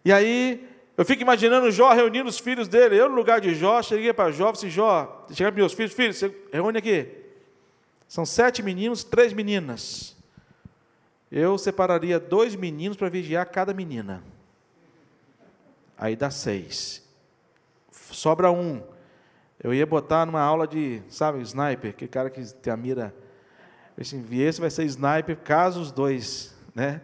E 0.04 0.12
aí, 0.12 0.68
eu 0.96 1.04
fico 1.04 1.22
imaginando 1.22 1.70
Jó 1.70 1.92
reunindo 1.92 2.28
os 2.28 2.38
filhos 2.38 2.68
dele. 2.68 2.96
Eu, 2.96 3.08
no 3.08 3.14
lugar 3.14 3.40
de 3.40 3.54
Jó, 3.54 3.82
cheguei 3.82 4.12
para 4.12 4.30
Jó, 4.30 4.52
disse, 4.52 4.70
Jó, 4.70 5.26
cheguei 5.28 5.46
para 5.46 5.56
meus 5.56 5.72
filhos, 5.72 5.92
filhos, 5.92 6.16
você 6.16 6.34
reúne 6.52 6.78
aqui. 6.78 7.08
São 8.08 8.24
sete 8.24 8.62
meninos, 8.62 9.02
três 9.02 9.32
meninas. 9.32 10.16
Eu 11.30 11.58
separaria 11.58 12.20
dois 12.20 12.54
meninos 12.54 12.96
para 12.96 13.08
vigiar 13.08 13.44
cada 13.46 13.74
menina. 13.74 14.22
Aí 15.98 16.14
dá 16.14 16.30
seis. 16.30 17.02
Sobra 17.90 18.50
um. 18.50 18.82
Eu 19.66 19.74
ia 19.74 19.84
botar 19.84 20.24
numa 20.24 20.40
aula 20.40 20.64
de, 20.64 21.02
sabe, 21.08 21.40
sniper, 21.40 21.92
que 21.92 22.06
cara 22.06 22.30
que 22.30 22.40
tem 22.54 22.72
a 22.72 22.76
mira. 22.76 23.12
Assim, 24.00 24.24
esse 24.30 24.60
vai 24.60 24.70
ser 24.70 24.84
sniper, 24.84 25.36
caso 25.38 25.80
os 25.80 25.90
dois, 25.90 26.54
né? 26.72 27.00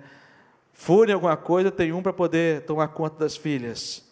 Furem 0.72 1.12
alguma 1.12 1.36
coisa, 1.36 1.72
tem 1.72 1.92
um 1.92 2.00
para 2.00 2.12
poder 2.12 2.64
tomar 2.64 2.86
conta 2.86 3.16
das 3.18 3.36
filhas. 3.36 4.04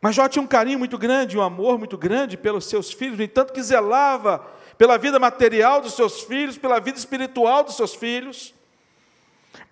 Mas 0.00 0.14
Jó 0.14 0.28
tinha 0.28 0.40
um 0.40 0.46
carinho 0.46 0.78
muito 0.78 0.96
grande, 0.96 1.36
um 1.36 1.42
amor 1.42 1.76
muito 1.76 1.98
grande 1.98 2.36
pelos 2.36 2.66
seus 2.66 2.92
filhos, 2.92 3.18
no 3.18 3.24
entanto 3.24 3.52
que 3.52 3.64
zelava 3.64 4.38
pela 4.78 4.96
vida 4.96 5.18
material 5.18 5.80
dos 5.80 5.94
seus 5.94 6.20
filhos, 6.20 6.56
pela 6.56 6.78
vida 6.78 6.98
espiritual 6.98 7.64
dos 7.64 7.74
seus 7.74 7.96
filhos. 7.96 8.54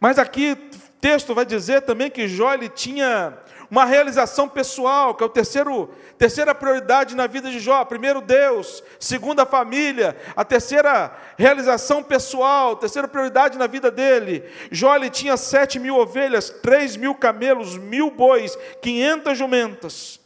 Mas 0.01 0.19
aqui 0.19 0.55
o 0.55 0.91
texto 1.01 1.33
vai 1.33 1.47
dizer 1.47 1.83
também 1.83 2.11
que 2.11 2.27
Jó 2.27 2.53
ele 2.53 2.69
tinha 2.69 3.39
uma 3.71 3.85
realização 3.85 4.49
pessoal, 4.49 5.15
que 5.15 5.23
é 5.23 5.27
o 5.27 5.31
terceiro, 5.31 5.91
terceira 6.17 6.55
prioridade 6.55 7.15
na 7.15 7.27
vida 7.27 7.51
de 7.51 7.59
Jó. 7.59 7.85
Primeiro, 7.85 8.21
Deus. 8.21 8.83
Segundo, 8.99 9.41
a 9.41 9.47
família. 9.47 10.17
A 10.37 10.45
terceira 10.45 11.17
realização 11.37 12.03
pessoal, 12.03 12.77
terceira 12.77 13.09
prioridade 13.09 13.59
na 13.59 13.67
vida 13.67 13.91
dele. 13.91 14.45
Jó 14.71 14.95
ele 14.95 15.11
tinha 15.11 15.37
sete 15.37 15.79
mil 15.79 15.97
ovelhas, 15.97 16.51
três 16.51 16.97
mil 16.97 17.15
camelos, 17.15 17.77
mil 17.77 18.11
bois, 18.11 18.57
quinhentas 18.81 19.37
jumentas. 19.37 20.21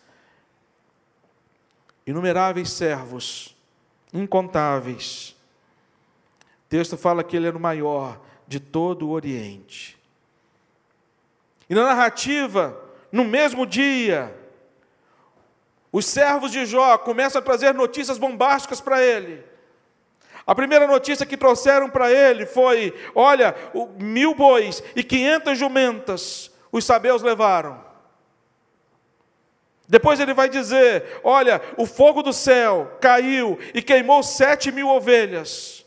Inumeráveis 2.06 2.70
servos, 2.70 3.56
incontáveis. 4.12 5.36
O 6.66 6.68
texto 6.70 6.96
fala 6.96 7.22
que 7.22 7.36
ele 7.36 7.46
era 7.46 7.56
o 7.56 7.60
maior 7.60 8.20
de 8.46 8.58
todo 8.58 9.06
o 9.06 9.10
Oriente. 9.10 9.98
E 11.68 11.74
na 11.74 11.84
narrativa, 11.84 12.76
no 13.12 13.24
mesmo 13.24 13.66
dia, 13.66 14.34
os 15.92 16.06
servos 16.06 16.52
de 16.52 16.64
Jó 16.66 16.96
começam 16.98 17.40
a 17.40 17.44
trazer 17.44 17.74
notícias 17.74 18.18
bombásticas 18.18 18.80
para 18.80 19.02
ele. 19.02 19.44
A 20.46 20.54
primeira 20.54 20.86
notícia 20.86 21.26
que 21.26 21.36
trouxeram 21.36 21.90
para 21.90 22.10
ele 22.10 22.46
foi: 22.46 22.94
olha, 23.14 23.54
mil 23.98 24.34
bois 24.34 24.82
e 24.94 25.02
quinhentas 25.02 25.58
jumentas 25.58 26.50
os 26.72 26.84
sabeus 26.84 27.22
levaram. 27.22 27.84
Depois 29.88 30.20
ele 30.20 30.32
vai 30.32 30.48
dizer: 30.48 31.20
olha, 31.24 31.60
o 31.76 31.84
fogo 31.84 32.22
do 32.22 32.32
céu 32.32 32.96
caiu 33.00 33.58
e 33.74 33.82
queimou 33.82 34.22
sete 34.22 34.70
mil 34.70 34.88
ovelhas. 34.88 35.84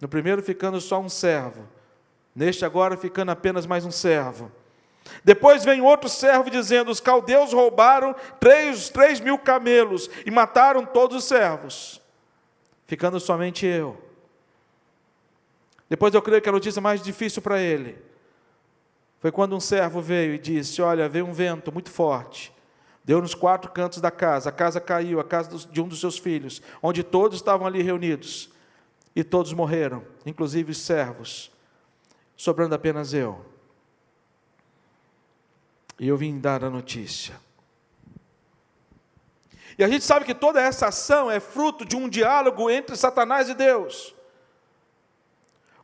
No 0.00 0.08
primeiro 0.08 0.42
ficando 0.42 0.80
só 0.80 1.00
um 1.00 1.08
servo, 1.08 1.66
neste 2.36 2.64
agora 2.64 2.96
ficando 2.96 3.30
apenas 3.30 3.64
mais 3.64 3.86
um 3.86 3.90
servo. 3.90 4.52
Depois 5.22 5.64
vem 5.64 5.80
outro 5.80 6.08
servo 6.08 6.50
dizendo: 6.50 6.90
Os 6.90 7.00
caldeus 7.00 7.52
roubaram 7.52 8.14
três, 8.40 8.88
três 8.88 9.20
mil 9.20 9.38
camelos 9.38 10.10
e 10.24 10.30
mataram 10.30 10.84
todos 10.84 11.16
os 11.16 11.24
servos, 11.24 12.00
ficando 12.86 13.20
somente 13.20 13.66
eu. 13.66 14.02
Depois 15.88 16.14
eu 16.14 16.22
creio 16.22 16.42
que 16.42 16.48
a 16.48 16.52
notícia 16.52 16.80
mais 16.80 17.02
difícil 17.02 17.42
para 17.42 17.60
ele 17.60 17.96
foi 19.20 19.32
quando 19.32 19.56
um 19.56 19.60
servo 19.60 20.00
veio 20.00 20.34
e 20.34 20.38
disse: 20.38 20.82
Olha, 20.82 21.08
veio 21.08 21.26
um 21.26 21.32
vento 21.32 21.72
muito 21.72 21.90
forte, 21.90 22.52
deu 23.02 23.20
nos 23.20 23.34
quatro 23.34 23.70
cantos 23.70 24.00
da 24.00 24.10
casa, 24.10 24.48
a 24.48 24.52
casa 24.52 24.80
caiu, 24.80 25.20
a 25.20 25.24
casa 25.24 25.66
de 25.70 25.80
um 25.80 25.88
dos 25.88 26.00
seus 26.00 26.18
filhos, 26.18 26.60
onde 26.82 27.02
todos 27.02 27.38
estavam 27.38 27.66
ali 27.66 27.82
reunidos, 27.82 28.50
e 29.14 29.22
todos 29.22 29.52
morreram, 29.52 30.02
inclusive 30.26 30.72
os 30.72 30.78
servos, 30.78 31.50
sobrando 32.36 32.74
apenas 32.74 33.14
eu. 33.14 33.53
E 36.04 36.08
eu 36.08 36.18
vim 36.18 36.38
dar 36.38 36.62
a 36.62 36.68
notícia. 36.68 37.34
E 39.78 39.82
a 39.82 39.88
gente 39.88 40.04
sabe 40.04 40.26
que 40.26 40.34
toda 40.34 40.60
essa 40.60 40.88
ação 40.88 41.30
é 41.30 41.40
fruto 41.40 41.82
de 41.82 41.96
um 41.96 42.10
diálogo 42.10 42.68
entre 42.68 42.94
Satanás 42.94 43.48
e 43.48 43.54
Deus. 43.54 44.14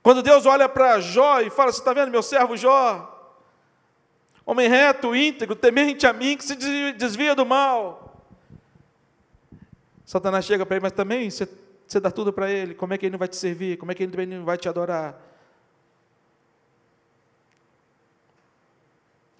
Quando 0.02 0.22
Deus 0.22 0.44
olha 0.44 0.68
para 0.68 1.00
Jó 1.00 1.40
e 1.40 1.48
fala: 1.48 1.72
Você 1.72 1.78
está 1.78 1.94
vendo 1.94 2.10
meu 2.10 2.22
servo 2.22 2.54
Jó? 2.54 3.16
homem 4.44 4.68
reto, 4.68 5.16
íntegro, 5.16 5.56
temente 5.56 6.06
a 6.06 6.12
mim, 6.12 6.36
que 6.36 6.44
se 6.44 6.54
desvia 6.92 7.34
do 7.34 7.46
mal. 7.46 8.22
Satanás 10.04 10.44
chega 10.44 10.66
para 10.66 10.76
ele, 10.76 10.82
mas 10.82 10.92
também 10.92 11.30
você, 11.30 11.48
você 11.86 11.98
dá 11.98 12.10
tudo 12.10 12.30
para 12.30 12.50
ele, 12.50 12.74
como 12.74 12.92
é 12.92 12.98
que 12.98 13.06
ele 13.06 13.12
não 13.12 13.18
vai 13.18 13.28
te 13.28 13.36
servir? 13.36 13.78
Como 13.78 13.90
é 13.90 13.94
que 13.94 14.02
ele 14.02 14.12
também 14.12 14.26
não 14.26 14.44
vai 14.44 14.58
te 14.58 14.68
adorar? 14.68 15.29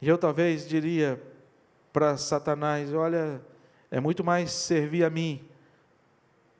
E 0.00 0.08
eu 0.08 0.16
talvez 0.16 0.66
diria 0.66 1.22
para 1.92 2.16
Satanás: 2.16 2.92
olha, 2.94 3.40
é 3.90 4.00
muito 4.00 4.24
mais 4.24 4.52
servir 4.52 5.04
a 5.04 5.10
mim 5.10 5.44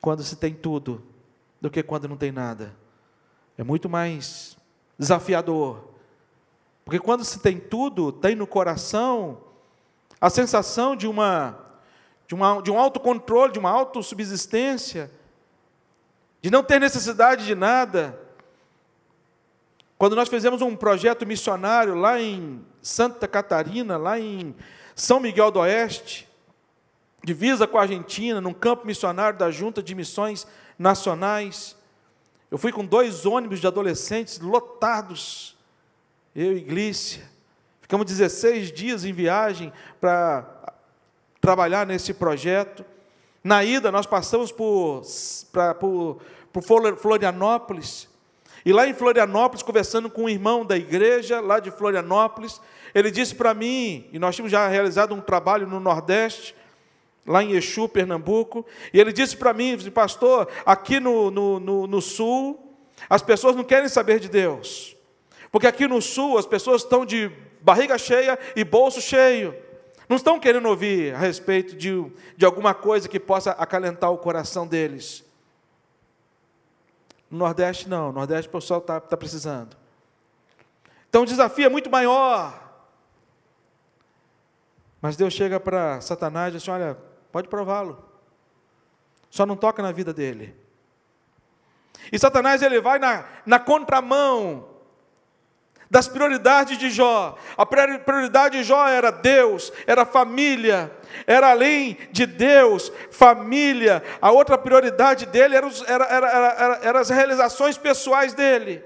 quando 0.00 0.22
se 0.22 0.36
tem 0.36 0.54
tudo 0.54 1.02
do 1.60 1.70
que 1.70 1.82
quando 1.82 2.08
não 2.08 2.16
tem 2.16 2.32
nada. 2.32 2.74
É 3.56 3.62
muito 3.62 3.88
mais 3.88 4.56
desafiador. 4.98 5.88
Porque 6.84 6.98
quando 6.98 7.24
se 7.24 7.38
tem 7.38 7.58
tudo, 7.58 8.10
tem 8.10 8.34
no 8.34 8.46
coração 8.46 9.42
a 10.20 10.28
sensação 10.28 10.94
de 10.96 11.06
uma 11.06 11.66
de, 12.26 12.34
uma, 12.34 12.62
de 12.62 12.70
um 12.70 12.78
autocontrole, 12.78 13.52
de 13.52 13.58
uma 13.58 13.70
autossubsistência, 13.70 15.10
de 16.40 16.48
não 16.48 16.62
ter 16.62 16.78
necessidade 16.78 17.44
de 17.44 17.56
nada. 17.56 18.16
Quando 19.98 20.14
nós 20.14 20.28
fizemos 20.28 20.62
um 20.62 20.76
projeto 20.76 21.26
missionário 21.26 21.96
lá 21.96 22.20
em 22.20 22.64
Santa 22.82 23.28
Catarina, 23.28 23.96
lá 23.96 24.18
em 24.18 24.54
São 24.94 25.20
Miguel 25.20 25.50
do 25.50 25.60
Oeste, 25.60 26.28
divisa 27.22 27.66
com 27.66 27.78
a 27.78 27.82
Argentina, 27.82 28.40
num 28.40 28.54
campo 28.54 28.86
missionário 28.86 29.38
da 29.38 29.50
Junta 29.50 29.82
de 29.82 29.94
Missões 29.94 30.46
Nacionais. 30.78 31.76
Eu 32.50 32.58
fui 32.58 32.72
com 32.72 32.84
dois 32.84 33.26
ônibus 33.26 33.60
de 33.60 33.66
adolescentes 33.66 34.38
lotados, 34.40 35.56
eu 36.34 36.56
e 36.56 36.60
Glícia. 36.60 37.22
Ficamos 37.80 38.06
16 38.06 38.72
dias 38.72 39.04
em 39.04 39.12
viagem 39.12 39.72
para 40.00 40.74
trabalhar 41.40 41.86
nesse 41.86 42.14
projeto. 42.14 42.84
Na 43.42 43.64
ida, 43.64 43.90
nós 43.90 44.06
passamos 44.06 44.52
por, 44.52 45.02
pra, 45.50 45.74
por, 45.74 46.20
por 46.52 46.62
Florianópolis. 46.96 48.09
E 48.64 48.72
lá 48.72 48.86
em 48.86 48.94
Florianópolis, 48.94 49.62
conversando 49.62 50.10
com 50.10 50.24
um 50.24 50.28
irmão 50.28 50.64
da 50.64 50.76
igreja, 50.76 51.40
lá 51.40 51.58
de 51.58 51.70
Florianópolis, 51.70 52.60
ele 52.94 53.10
disse 53.10 53.34
para 53.34 53.54
mim, 53.54 54.08
e 54.12 54.18
nós 54.18 54.34
tínhamos 54.34 54.52
já 54.52 54.66
realizado 54.68 55.14
um 55.14 55.20
trabalho 55.20 55.66
no 55.66 55.80
Nordeste, 55.80 56.54
lá 57.26 57.42
em 57.42 57.52
Exu, 57.52 57.88
Pernambuco, 57.88 58.66
e 58.92 59.00
ele 59.00 59.12
disse 59.12 59.36
para 59.36 59.52
mim, 59.52 59.78
pastor, 59.90 60.48
aqui 60.66 60.98
no, 60.98 61.30
no, 61.30 61.60
no, 61.60 61.86
no 61.86 62.00
Sul, 62.00 62.76
as 63.08 63.22
pessoas 63.22 63.56
não 63.56 63.64
querem 63.64 63.88
saber 63.88 64.20
de 64.20 64.28
Deus, 64.28 64.96
porque 65.50 65.66
aqui 65.66 65.86
no 65.86 66.02
Sul 66.02 66.36
as 66.36 66.46
pessoas 66.46 66.82
estão 66.82 67.06
de 67.06 67.30
barriga 67.60 67.96
cheia 67.96 68.38
e 68.56 68.64
bolso 68.64 69.00
cheio, 69.00 69.54
não 70.08 70.16
estão 70.16 70.40
querendo 70.40 70.66
ouvir 70.66 71.14
a 71.14 71.18
respeito 71.18 71.76
de, 71.76 72.04
de 72.36 72.44
alguma 72.44 72.74
coisa 72.74 73.08
que 73.08 73.20
possa 73.20 73.52
acalentar 73.52 74.10
o 74.10 74.18
coração 74.18 74.66
deles. 74.66 75.24
No 77.30 77.38
Nordeste, 77.38 77.88
não. 77.88 78.08
No 78.08 78.14
Nordeste, 78.14 78.48
o 78.48 78.52
pessoal 78.52 78.80
está 78.80 79.00
tá 79.00 79.16
precisando. 79.16 79.76
Então, 81.08 81.22
o 81.22 81.26
desafio 81.26 81.66
é 81.66 81.68
muito 81.68 81.90
maior. 81.90 82.68
Mas 85.00 85.16
Deus 85.16 85.32
chega 85.32 85.58
para 85.58 86.00
Satanás 86.00 86.48
e 86.48 86.56
diz 86.56 86.62
assim: 86.62 86.70
Olha, 86.70 86.98
pode 87.32 87.48
prová-lo. 87.48 88.04
Só 89.30 89.46
não 89.46 89.56
toca 89.56 89.82
na 89.82 89.92
vida 89.92 90.12
dele. 90.12 90.56
E 92.12 92.18
Satanás 92.18 92.62
ele 92.62 92.80
vai 92.80 92.98
na, 92.98 93.24
na 93.46 93.58
contramão 93.58 94.69
das 95.90 96.06
prioridades 96.06 96.78
de 96.78 96.88
Jó. 96.88 97.36
A 97.56 97.66
prioridade 97.66 98.58
de 98.58 98.64
Jó 98.64 98.86
era 98.86 99.10
Deus, 99.10 99.72
era 99.86 100.06
família, 100.06 100.90
era 101.26 101.50
além 101.50 101.98
de 102.12 102.26
Deus, 102.26 102.92
família. 103.10 104.02
A 104.22 104.30
outra 104.30 104.56
prioridade 104.56 105.26
dele 105.26 105.56
era, 105.56 105.66
os, 105.66 105.82
era, 105.88 106.04
era, 106.04 106.28
era, 106.28 106.80
era 106.82 107.00
as 107.00 107.10
realizações 107.10 107.76
pessoais 107.76 108.32
dele. 108.32 108.84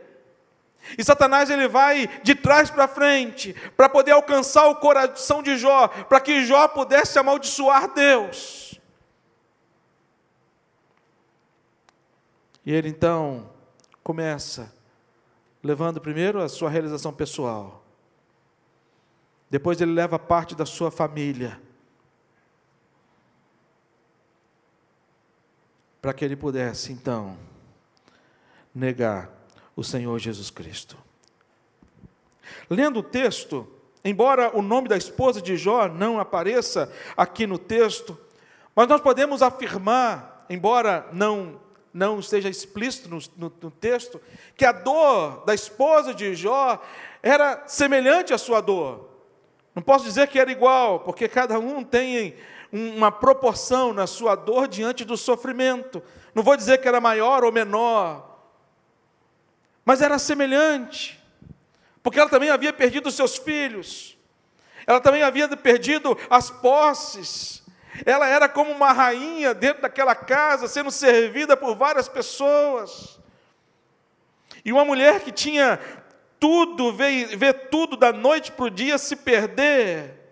E 0.96 1.04
Satanás 1.04 1.50
ele 1.50 1.68
vai 1.68 2.08
de 2.22 2.34
trás 2.34 2.70
para 2.70 2.88
frente 2.88 3.54
para 3.76 3.88
poder 3.88 4.12
alcançar 4.12 4.66
o 4.68 4.76
coração 4.76 5.42
de 5.42 5.58
Jó, 5.58 5.88
para 5.88 6.20
que 6.20 6.44
Jó 6.44 6.68
pudesse 6.68 7.18
amaldiçoar 7.18 7.92
Deus. 7.92 8.80
E 12.64 12.72
ele 12.72 12.88
então 12.88 13.50
começa 14.02 14.73
levando 15.64 15.98
primeiro 15.98 16.42
a 16.42 16.48
sua 16.48 16.68
realização 16.68 17.10
pessoal. 17.10 17.82
Depois 19.48 19.80
ele 19.80 19.92
leva 19.92 20.18
parte 20.18 20.54
da 20.54 20.66
sua 20.66 20.90
família. 20.90 21.58
Para 26.02 26.12
que 26.12 26.22
ele 26.22 26.36
pudesse, 26.36 26.92
então, 26.92 27.38
negar 28.74 29.30
o 29.74 29.82
Senhor 29.82 30.18
Jesus 30.18 30.50
Cristo. 30.50 30.98
Lendo 32.68 32.98
o 32.98 33.02
texto, 33.02 33.66
embora 34.04 34.54
o 34.54 34.60
nome 34.60 34.86
da 34.86 34.98
esposa 34.98 35.40
de 35.40 35.56
Jó 35.56 35.88
não 35.88 36.20
apareça 36.20 36.92
aqui 37.16 37.46
no 37.46 37.56
texto, 37.56 38.18
mas 38.76 38.86
nós 38.86 39.00
podemos 39.00 39.40
afirmar, 39.40 40.44
embora 40.50 41.08
não 41.10 41.63
não 41.94 42.18
esteja 42.18 42.48
explícito 42.48 43.08
no, 43.08 43.18
no, 43.36 43.52
no, 43.62 43.70
texto, 43.70 44.20
que 44.56 44.64
a 44.64 44.72
dor 44.72 45.44
da 45.46 45.54
esposa 45.54 46.12
de 46.12 46.34
Jó 46.34 46.82
era 47.22 47.62
semelhante 47.68 48.34
à 48.34 48.38
sua 48.38 48.60
dor. 48.60 49.08
Não 49.72 49.82
posso 49.82 50.04
dizer 50.04 50.26
que 50.26 50.38
era 50.38 50.50
igual, 50.50 51.00
porque 51.00 51.28
cada 51.28 51.56
um 51.58 51.84
tem 51.84 52.34
uma 52.72 53.12
proporção 53.12 53.92
na 53.92 54.08
sua 54.08 54.34
dor 54.34 54.66
diante 54.66 55.04
do 55.04 55.16
sofrimento. 55.16 56.02
Não 56.34 56.42
vou 56.42 56.56
dizer 56.56 56.78
que 56.78 56.88
era 56.88 57.00
maior 57.00 57.44
ou 57.44 57.52
menor, 57.52 58.40
mas 59.84 60.02
era 60.02 60.18
semelhante, 60.18 61.22
porque 62.02 62.18
ela 62.18 62.30
também 62.30 62.50
havia 62.50 62.72
perdido 62.72 63.10
seus 63.10 63.36
filhos, 63.36 64.18
ela 64.86 65.00
também 65.00 65.22
havia 65.22 65.48
perdido 65.56 66.18
as 66.28 66.50
posses, 66.50 67.63
ela 68.04 68.26
era 68.26 68.48
como 68.48 68.72
uma 68.72 68.92
rainha 68.92 69.54
dentro 69.54 69.82
daquela 69.82 70.14
casa, 70.14 70.66
sendo 70.66 70.90
servida 70.90 71.56
por 71.56 71.76
várias 71.76 72.08
pessoas. 72.08 73.20
E 74.64 74.72
uma 74.72 74.84
mulher 74.84 75.22
que 75.22 75.30
tinha 75.30 75.78
tudo, 76.40 76.92
vê, 76.92 77.52
tudo 77.52 77.96
da 77.96 78.12
noite 78.12 78.50
para 78.50 78.64
o 78.64 78.70
dia 78.70 78.98
se 78.98 79.14
perder. 79.14 80.22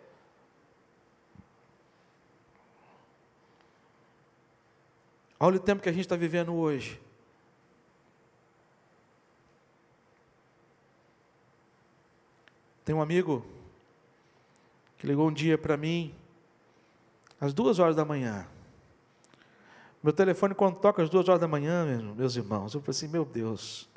Olha 5.39 5.57
o 5.57 5.61
tempo 5.61 5.83
que 5.83 5.89
a 5.89 5.93
gente 5.93 6.03
está 6.03 6.17
vivendo 6.17 6.55
hoje. 6.55 7.01
Tem 12.85 12.95
um 12.95 13.03
amigo 13.03 13.45
que 14.99 15.07
ligou 15.07 15.29
um 15.29 15.33
dia 15.33 15.57
para 15.57 15.77
mim 15.77 16.15
às 17.43 17.53
duas 17.53 17.81
horas 17.81 17.97
da 17.97 18.05
manhã. 18.05 18.47
Meu 20.01 20.13
telefone, 20.13 20.55
quando 20.55 20.77
toca 20.77 21.03
às 21.03 21.11
duas 21.11 21.29
horas 21.29 21.41
da 21.41 21.49
manhã, 21.49 21.85
meus 22.17 22.37
irmãos, 22.37 22.73
eu 22.73 22.81
falei 22.81 22.91
assim: 22.91 23.09
meu 23.09 23.25
Deus. 23.25 23.91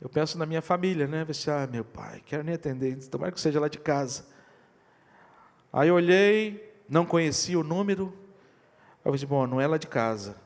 Eu 0.00 0.08
penso 0.08 0.38
na 0.38 0.46
minha 0.46 0.62
família, 0.62 1.08
né? 1.08 1.22
Eu 1.22 1.30
assim, 1.30 1.50
ah, 1.50 1.68
meu 1.70 1.84
pai, 1.84 2.22
quero 2.24 2.44
nem 2.44 2.54
atender, 2.54 2.96
tomara 3.08 3.32
que 3.32 3.40
seja 3.40 3.58
lá 3.58 3.66
de 3.68 3.78
casa. 3.78 4.24
Aí 5.72 5.88
eu 5.88 5.96
olhei, 5.96 6.72
não 6.88 7.04
conhecia 7.04 7.58
o 7.58 7.64
número. 7.64 8.16
Eu 9.04 9.12
disse, 9.12 9.26
bom, 9.26 9.46
não 9.46 9.60
é 9.60 9.66
lá 9.66 9.76
de 9.76 9.88
casa. 9.88 10.36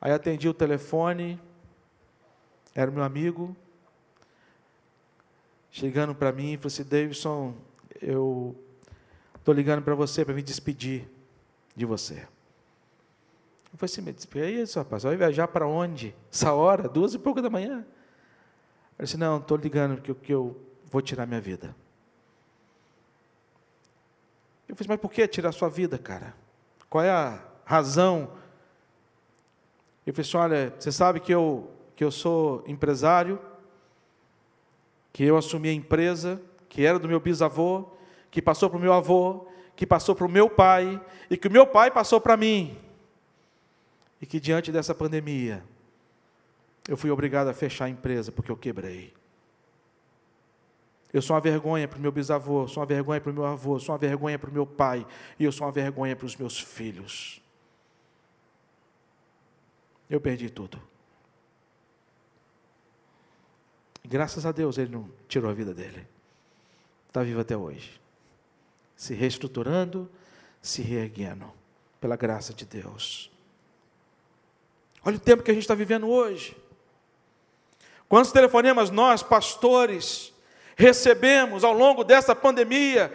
Aí 0.00 0.12
atendi 0.12 0.48
o 0.48 0.54
telefone, 0.54 1.38
era 2.74 2.90
meu 2.90 3.02
amigo, 3.02 3.54
chegando 5.70 6.14
para 6.14 6.32
mim 6.32 6.52
e 6.52 6.56
falou 6.56 6.68
assim, 6.68 6.84
Davidson, 6.84 7.54
eu 8.00 8.56
Estou 9.40 9.52
ligando 9.52 9.82
para 9.82 9.94
você 9.94 10.24
para 10.24 10.34
me 10.34 10.42
despedir 10.42 11.08
de 11.74 11.84
você. 11.84 12.26
Eu 13.72 13.78
falei 13.78 13.92
assim, 13.92 14.02
me 14.02 14.12
despedir, 14.12 14.46
é 14.46 14.62
isso, 14.62 14.78
rapaz, 14.78 15.02
vai 15.02 15.16
viajar 15.16 15.48
para 15.48 15.66
onde? 15.66 16.14
Essa 16.30 16.52
hora, 16.52 16.88
duas 16.88 17.14
e 17.14 17.18
pouco 17.18 17.40
da 17.40 17.50
manhã. 17.50 17.84
Eu 18.98 19.04
disse, 19.04 19.16
não, 19.16 19.38
estou 19.38 19.56
ligando 19.56 19.96
porque, 19.96 20.12
porque 20.12 20.34
eu 20.34 20.60
vou 20.90 21.00
tirar 21.00 21.26
minha 21.26 21.40
vida. 21.40 21.74
Eu 24.68 24.76
falei, 24.76 24.88
mas 24.90 25.00
por 25.00 25.10
que 25.10 25.26
tirar 25.26 25.52
sua 25.52 25.68
vida, 25.68 25.98
cara? 25.98 26.34
Qual 26.88 27.02
é 27.02 27.10
a 27.10 27.42
razão? 27.64 28.32
Eu 30.06 30.12
falei 30.12 30.28
assim, 30.28 30.36
olha, 30.36 30.74
você 30.78 30.92
sabe 30.92 31.18
que 31.18 31.32
eu, 31.32 31.70
que 31.96 32.04
eu 32.04 32.10
sou 32.10 32.62
empresário, 32.66 33.40
que 35.12 35.24
eu 35.24 35.36
assumi 35.36 35.70
a 35.70 35.72
empresa, 35.72 36.40
que 36.68 36.84
era 36.84 36.98
do 36.98 37.08
meu 37.08 37.20
bisavô, 37.20 37.88
que 38.30 38.40
passou 38.40 38.70
para 38.70 38.78
o 38.78 38.80
meu 38.80 38.92
avô, 38.92 39.46
que 39.74 39.86
passou 39.86 40.14
para 40.14 40.26
o 40.26 40.30
meu 40.30 40.48
pai, 40.48 41.00
e 41.30 41.36
que 41.36 41.48
o 41.48 41.50
meu 41.50 41.66
pai 41.66 41.90
passou 41.90 42.20
para 42.20 42.36
mim. 42.36 42.78
E 44.20 44.26
que 44.26 44.38
diante 44.38 44.70
dessa 44.70 44.94
pandemia, 44.94 45.64
eu 46.88 46.96
fui 46.96 47.10
obrigado 47.10 47.48
a 47.48 47.54
fechar 47.54 47.86
a 47.86 47.88
empresa 47.88 48.30
porque 48.30 48.50
eu 48.50 48.56
quebrei. 48.56 49.12
Eu 51.12 51.20
sou 51.20 51.34
uma 51.34 51.40
vergonha 51.40 51.88
para 51.88 51.98
o 51.98 52.00
meu 52.00 52.12
bisavô, 52.12 52.68
sou 52.68 52.80
uma 52.80 52.86
vergonha 52.86 53.20
para 53.20 53.30
o 53.30 53.34
meu 53.34 53.44
avô, 53.44 53.78
sou 53.80 53.92
uma 53.92 53.98
vergonha 53.98 54.38
para 54.38 54.50
o 54.50 54.52
meu 54.52 54.66
pai, 54.66 55.06
e 55.38 55.44
eu 55.44 55.50
sou 55.50 55.66
uma 55.66 55.72
vergonha 55.72 56.14
para 56.14 56.26
os 56.26 56.36
meus 56.36 56.60
filhos. 56.60 57.42
Eu 60.08 60.20
perdi 60.20 60.50
tudo. 60.50 60.80
Graças 64.04 64.44
a 64.44 64.52
Deus 64.52 64.78
ele 64.78 64.90
não 64.90 65.08
tirou 65.28 65.50
a 65.50 65.54
vida 65.54 65.72
dele. 65.72 66.06
Está 67.08 67.22
vivo 67.22 67.40
até 67.40 67.56
hoje. 67.56 68.00
Se 69.00 69.14
reestruturando, 69.14 70.10
se 70.60 70.82
reerguendo, 70.82 71.50
pela 71.98 72.16
graça 72.16 72.52
de 72.52 72.66
Deus. 72.66 73.30
Olha 75.02 75.16
o 75.16 75.20
tempo 75.20 75.42
que 75.42 75.50
a 75.50 75.54
gente 75.54 75.62
está 75.62 75.74
vivendo 75.74 76.06
hoje. 76.06 76.54
Quantos 78.06 78.30
telefonemas 78.30 78.90
nós, 78.90 79.22
pastores, 79.22 80.34
recebemos 80.76 81.64
ao 81.64 81.72
longo 81.72 82.04
dessa 82.04 82.36
pandemia 82.36 83.10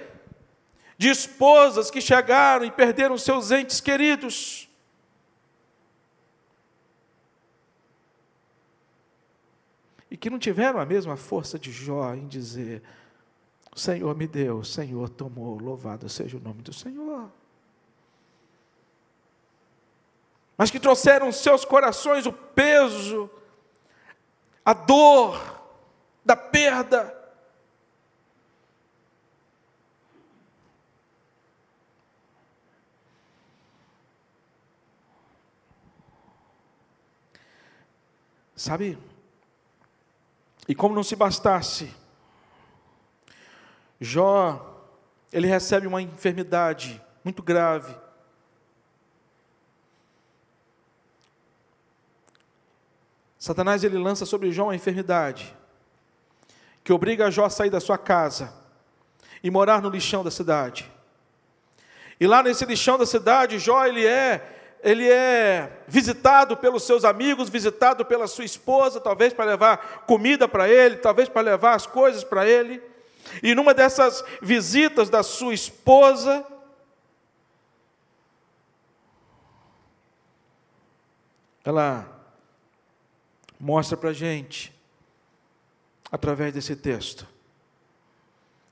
de 0.97 1.09
esposas 1.09 1.91
que 1.91 2.01
chegaram 2.01 2.65
e 2.65 2.71
perderam 2.71 3.15
seus 3.15 3.51
entes 3.51 3.79
queridos? 3.79 4.67
e 10.09 10.17
que 10.17 10.29
não 10.29 10.39
tiveram 10.39 10.79
a 10.79 10.85
mesma 10.85 11.17
força 11.17 11.59
de 11.59 11.71
Jó 11.71 12.13
em 12.15 12.25
dizer: 12.25 12.81
O 13.75 13.79
Senhor 13.79 14.15
me 14.15 14.25
deu, 14.25 14.59
o 14.59 14.65
Senhor 14.65 15.09
tomou, 15.09 15.59
louvado 15.59 16.07
seja 16.07 16.37
o 16.37 16.39
nome 16.39 16.61
do 16.61 16.71
Senhor. 16.71 17.29
Mas 20.57 20.71
que 20.71 20.79
trouxeram 20.79 21.29
seus 21.33 21.65
corações 21.65 22.25
o 22.25 22.31
peso, 22.31 23.29
a 24.63 24.71
dor 24.71 25.61
da 26.23 26.37
perda. 26.37 27.13
Sabe, 38.55 38.97
e 40.65 40.73
como 40.73 40.95
não 40.95 41.03
se 41.03 41.17
bastasse, 41.17 41.93
Jó, 43.99 44.83
ele 45.31 45.47
recebe 45.47 45.87
uma 45.87 46.01
enfermidade 46.01 47.01
muito 47.23 47.41
grave. 47.41 47.95
Satanás 53.37 53.83
ele 53.83 53.97
lança 53.97 54.25
sobre 54.25 54.51
Jó 54.51 54.63
uma 54.63 54.75
enfermidade 54.75 55.55
que 56.83 56.93
obriga 56.93 57.31
Jó 57.31 57.45
a 57.45 57.49
sair 57.49 57.69
da 57.69 57.79
sua 57.79 57.97
casa 57.97 58.53
e 59.43 59.51
morar 59.51 59.81
no 59.81 59.89
lixão 59.89 60.23
da 60.23 60.31
cidade. 60.31 60.91
E 62.19 62.25
lá 62.27 62.41
nesse 62.41 62.65
lixão 62.65 62.97
da 62.97 63.05
cidade, 63.05 63.59
Jó 63.59 63.85
ele 63.85 64.05
é 64.05 64.51
ele 64.83 65.09
é 65.09 65.83
visitado 65.87 66.55
pelos 66.55 66.83
seus 66.83 67.03
amigos, 67.03 67.49
visitado 67.49 68.05
pela 68.05 68.27
sua 68.27 68.45
esposa, 68.45 69.01
talvez 69.01 69.33
para 69.33 69.45
levar 69.45 70.05
comida 70.05 70.47
para 70.47 70.69
ele, 70.69 70.97
talvez 70.97 71.27
para 71.27 71.41
levar 71.41 71.73
as 71.73 71.87
coisas 71.87 72.23
para 72.23 72.47
ele. 72.47 72.79
E 73.41 73.55
numa 73.55 73.73
dessas 73.73 74.23
visitas 74.41 75.09
da 75.09 75.23
sua 75.23 75.53
esposa, 75.53 76.45
ela 81.63 82.11
mostra 83.59 83.97
para 83.97 84.11
a 84.11 84.13
gente, 84.13 84.73
através 86.11 86.53
desse 86.53 86.75
texto, 86.75 87.27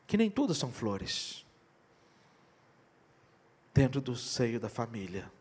que 0.06 0.18
nem 0.18 0.30
tudo 0.30 0.54
são 0.54 0.72
flores 0.72 1.44
dentro 3.74 4.00
do 4.00 4.16
seio 4.16 4.60
da 4.60 4.70
família. 4.70 5.32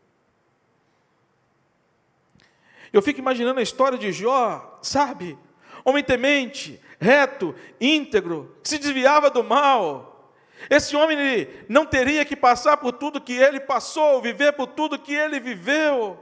Eu 2.91 3.01
fico 3.01 3.19
imaginando 3.19 3.59
a 3.59 3.63
história 3.63 3.97
de 3.97 4.11
Jó, 4.11 4.79
sabe? 4.81 5.37
Homem 5.85 6.03
temente, 6.03 6.79
reto, 6.99 7.53
íntegro, 7.79 8.55
que 8.63 8.69
se 8.69 8.77
desviava 8.77 9.29
do 9.29 9.43
mal. 9.43 10.31
Esse 10.69 10.95
homem 10.95 11.47
não 11.67 11.85
teria 11.85 12.23
que 12.23 12.35
passar 12.35 12.77
por 12.77 12.93
tudo 12.93 13.19
que 13.19 13.33
ele 13.33 13.59
passou, 13.59 14.21
viver 14.21 14.53
por 14.53 14.67
tudo 14.67 14.99
que 14.99 15.13
ele 15.13 15.39
viveu. 15.39 16.17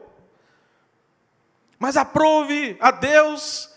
Mas 1.78 1.98
aprove 1.98 2.78
a 2.80 2.92
Deus 2.92 3.72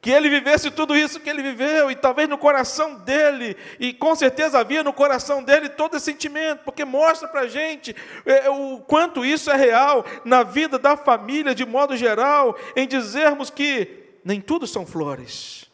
que 0.00 0.10
ele 0.10 0.28
vivesse 0.28 0.70
tudo 0.70 0.96
isso 0.96 1.18
que 1.18 1.28
ele 1.28 1.42
viveu, 1.42 1.90
e 1.90 1.96
talvez 1.96 2.28
no 2.28 2.38
coração 2.38 2.94
dele, 2.94 3.56
e 3.80 3.92
com 3.92 4.14
certeza 4.14 4.58
havia 4.58 4.84
no 4.84 4.92
coração 4.92 5.42
dele 5.42 5.68
todo 5.68 5.96
esse 5.96 6.06
sentimento, 6.06 6.62
porque 6.64 6.84
mostra 6.84 7.26
para 7.26 7.40
a 7.40 7.48
gente 7.48 7.96
é, 8.24 8.46
é, 8.46 8.50
o 8.50 8.78
quanto 8.86 9.24
isso 9.24 9.50
é 9.50 9.56
real 9.56 10.04
na 10.24 10.44
vida 10.44 10.78
da 10.78 10.96
família, 10.96 11.54
de 11.54 11.66
modo 11.66 11.96
geral, 11.96 12.56
em 12.76 12.86
dizermos 12.86 13.50
que 13.50 14.07
nem 14.28 14.42
tudo 14.42 14.66
são 14.66 14.84
flores, 14.84 15.64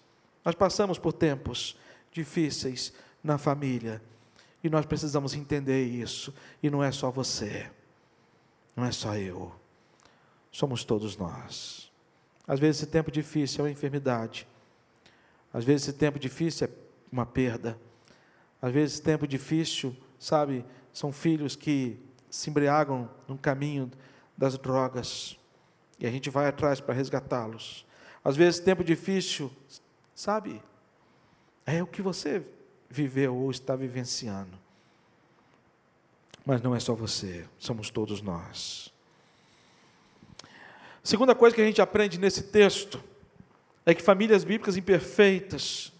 nós 0.45 0.55
passamos 0.55 0.97
por 0.97 1.12
tempos 1.12 1.77
difíceis 2.12 2.93
na 3.21 3.37
família, 3.37 4.01
e 4.62 4.71
nós 4.71 4.87
precisamos 4.87 5.35
entender 5.35 5.85
isso, 5.85 6.33
e 6.62 6.71
não 6.71 6.81
é 6.81 6.93
só 6.93 7.11
você, 7.11 7.69
não 8.77 8.85
é 8.85 8.93
só 8.93 9.17
eu, 9.17 9.53
somos 10.53 10.85
todos 10.85 11.17
nós. 11.17 11.90
Às 12.47 12.61
vezes 12.61 12.83
esse 12.83 12.90
tempo 12.93 13.11
difícil 13.11 13.59
é 13.59 13.62
uma 13.64 13.73
enfermidade. 13.73 14.47
Às 15.53 15.64
vezes 15.64 15.88
esse 15.88 15.99
tempo 15.99 16.17
difícil 16.17 16.69
é 16.69 16.71
uma 17.11 17.27
perda. 17.27 17.77
Às 18.62 18.73
vezes 18.73 18.95
esse 18.95 19.03
tempo 19.03 19.27
difícil, 19.27 19.97
sabe, 20.17 20.64
são 20.93 21.11
filhos 21.11 21.57
que 21.57 21.99
se 22.31 22.51
embriagam 22.51 23.11
no 23.27 23.37
caminho 23.37 23.90
das 24.37 24.57
drogas 24.57 25.37
e 25.99 26.07
a 26.07 26.11
gente 26.11 26.31
vai 26.31 26.47
atrás 26.47 26.81
para 26.81 26.95
resgatá-los. 26.95 27.85
Às 28.25 28.37
vezes 28.37 28.59
tempo 28.59 28.83
difícil, 28.83 29.53
sabe, 30.15 30.63
é 31.67 31.83
o 31.83 31.87
que 31.87 32.01
você 32.01 32.43
viveu 32.89 33.37
ou 33.37 33.51
está 33.51 33.77
vivenciando. 33.77 34.59
Mas 36.47 36.63
não 36.63 36.75
é 36.75 36.81
só 36.81 36.95
você, 36.95 37.45
somos 37.59 37.91
todos 37.91 38.23
nós. 38.23 38.93
Segunda 41.03 41.35
coisa 41.35 41.55
que 41.55 41.61
a 41.61 41.67
gente 41.67 41.83
aprende 41.83 42.19
nesse 42.19 42.45
texto 42.45 43.03
é 43.85 43.95
que 43.95 44.03
famílias 44.03 44.43
bíblicas 44.43 44.77
imperfeitas, 44.77 45.93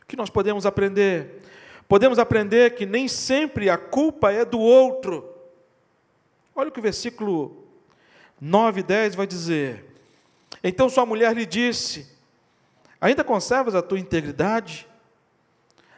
o 0.00 0.06
que 0.06 0.16
nós 0.16 0.30
podemos 0.30 0.64
aprender? 0.64 1.42
Podemos 1.88 2.18
aprender 2.18 2.74
que 2.74 2.86
nem 2.86 3.08
sempre 3.08 3.68
a 3.68 3.76
culpa 3.76 4.30
é 4.32 4.44
do 4.44 4.60
outro. 4.60 5.28
Olha 6.54 6.68
o 6.68 6.72
que 6.72 6.78
o 6.78 6.82
versículo 6.82 7.66
9 8.40 8.80
e 8.80 8.82
10 8.84 9.14
vai 9.14 9.26
dizer. 9.26 9.91
Então 10.62 10.88
sua 10.88 11.04
mulher 11.04 11.34
lhe 11.34 11.44
disse: 11.44 12.10
Ainda 13.00 13.24
conservas 13.24 13.74
a 13.74 13.82
tua 13.82 13.98
integridade? 13.98 14.88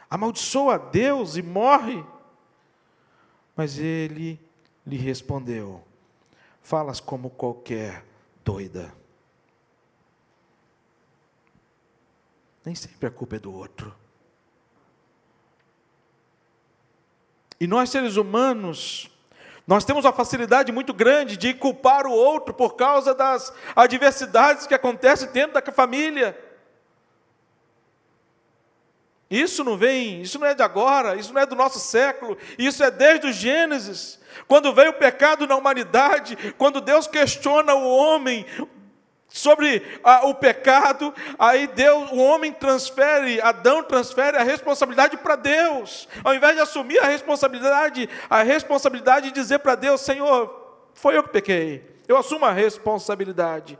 Amaldiçoa 0.09 0.75
a 0.75 0.77
Deus 0.77 1.35
e 1.35 1.41
morre. 1.41 2.03
Mas 3.55 3.77
ele 3.77 4.39
lhe 4.85 4.97
respondeu: 4.97 5.83
Falas 6.61 6.99
como 6.99 7.29
qualquer 7.29 8.03
doida. 8.43 8.93
Nem 12.63 12.73
sempre 12.73 13.07
a 13.07 13.11
culpa 13.11 13.35
é 13.35 13.39
do 13.39 13.53
outro. 13.53 13.95
E 17.59 17.67
nós, 17.67 17.89
seres 17.89 18.17
humanos, 18.17 19.09
nós 19.67 19.83
temos 19.83 20.05
uma 20.05 20.13
facilidade 20.13 20.71
muito 20.71 20.93
grande 20.93 21.37
de 21.37 21.53
culpar 21.53 22.05
o 22.05 22.11
outro 22.11 22.53
por 22.53 22.75
causa 22.75 23.15
das 23.15 23.51
adversidades 23.75 24.67
que 24.67 24.75
acontecem 24.75 25.29
dentro 25.31 25.53
da 25.53 25.71
família. 25.71 26.37
Isso 29.29 29.63
não 29.63 29.75
vem, 29.75 30.21
isso 30.21 30.37
não 30.37 30.45
é 30.45 30.53
de 30.53 30.61
agora, 30.61 31.15
isso 31.15 31.33
não 31.33 31.41
é 31.41 31.47
do 31.47 31.55
nosso 31.55 31.79
século, 31.79 32.37
isso 32.59 32.83
é 32.83 32.91
desde 32.91 33.27
o 33.27 33.33
Gênesis. 33.33 34.19
Quando 34.47 34.73
veio 34.73 34.91
o 34.91 34.95
pecado 34.95 35.47
na 35.47 35.55
humanidade, 35.55 36.53
quando 36.57 36.79
Deus 36.79 37.07
questiona 37.07 37.73
o 37.73 37.89
homem 37.89 38.45
sobre 39.35 39.83
a, 40.01 40.25
o 40.27 40.33
pecado, 40.33 41.13
aí 41.37 41.67
Deus, 41.67 42.09
o 42.11 42.17
homem 42.19 42.53
transfere, 42.53 43.41
Adão 43.41 43.83
transfere 43.83 44.37
a 44.37 44.43
responsabilidade 44.43 45.17
para 45.17 45.35
Deus. 45.35 46.07
Ao 46.23 46.33
invés 46.33 46.55
de 46.55 46.61
assumir 46.61 46.99
a 46.99 47.07
responsabilidade, 47.07 48.07
a 48.29 48.43
responsabilidade 48.43 49.27
de 49.27 49.33
dizer 49.33 49.59
para 49.59 49.75
Deus, 49.75 49.99
Senhor, 49.99 50.87
foi 50.93 51.17
eu 51.17 51.23
que 51.23 51.31
pequei. 51.31 51.83
Eu 52.07 52.15
assumo 52.15 52.45
a 52.45 52.53
responsabilidade. 52.53 53.77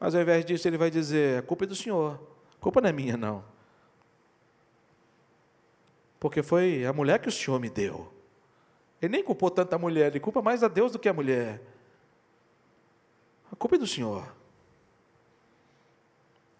Mas 0.00 0.14
ao 0.14 0.22
invés 0.22 0.42
disso, 0.42 0.66
ele 0.66 0.78
vai 0.78 0.90
dizer: 0.90 1.40
a 1.40 1.42
culpa 1.42 1.64
é 1.64 1.66
do 1.66 1.76
Senhor, 1.76 2.18
a 2.58 2.62
culpa 2.62 2.80
não 2.80 2.88
é 2.88 2.92
minha, 2.92 3.16
não. 3.18 3.44
Porque 6.18 6.42
foi 6.42 6.86
a 6.86 6.94
mulher 6.94 7.18
que 7.18 7.28
o 7.28 7.32
Senhor 7.32 7.60
me 7.60 7.68
deu. 7.68 8.10
Ele 9.02 9.12
nem 9.12 9.22
culpou 9.22 9.50
tanto 9.50 9.74
a 9.74 9.78
mulher, 9.78 10.06
ele 10.06 10.20
culpa 10.20 10.40
mais 10.40 10.62
a 10.62 10.68
Deus 10.68 10.92
do 10.92 10.98
que 10.98 11.10
a 11.10 11.12
mulher. 11.12 11.60
A 13.52 13.54
culpa 13.54 13.76
é 13.76 13.78
do 13.78 13.86
Senhor. 13.86 14.35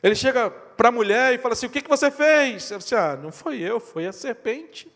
Ele 0.02 0.14
chega 0.14 0.50
para 0.50 0.88
a 0.88 0.92
mulher 0.92 1.34
e 1.34 1.38
fala 1.38 1.54
assim: 1.54 1.66
O 1.66 1.70
que, 1.70 1.82
que 1.82 1.88
você 1.88 2.10
fez? 2.10 2.70
Ela 2.70 2.78
disse: 2.78 2.94
Ah, 2.94 3.16
não 3.16 3.32
foi 3.32 3.60
eu, 3.60 3.80
foi 3.80 4.06
a 4.06 4.12
serpente. 4.12 4.90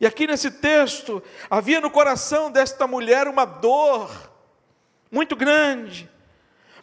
E 0.00 0.06
aqui 0.06 0.26
nesse 0.26 0.50
texto, 0.50 1.22
havia 1.48 1.80
no 1.80 1.90
coração 1.90 2.50
desta 2.50 2.86
mulher 2.86 3.28
uma 3.28 3.44
dor 3.44 4.32
muito 5.10 5.36
grande. 5.36 6.10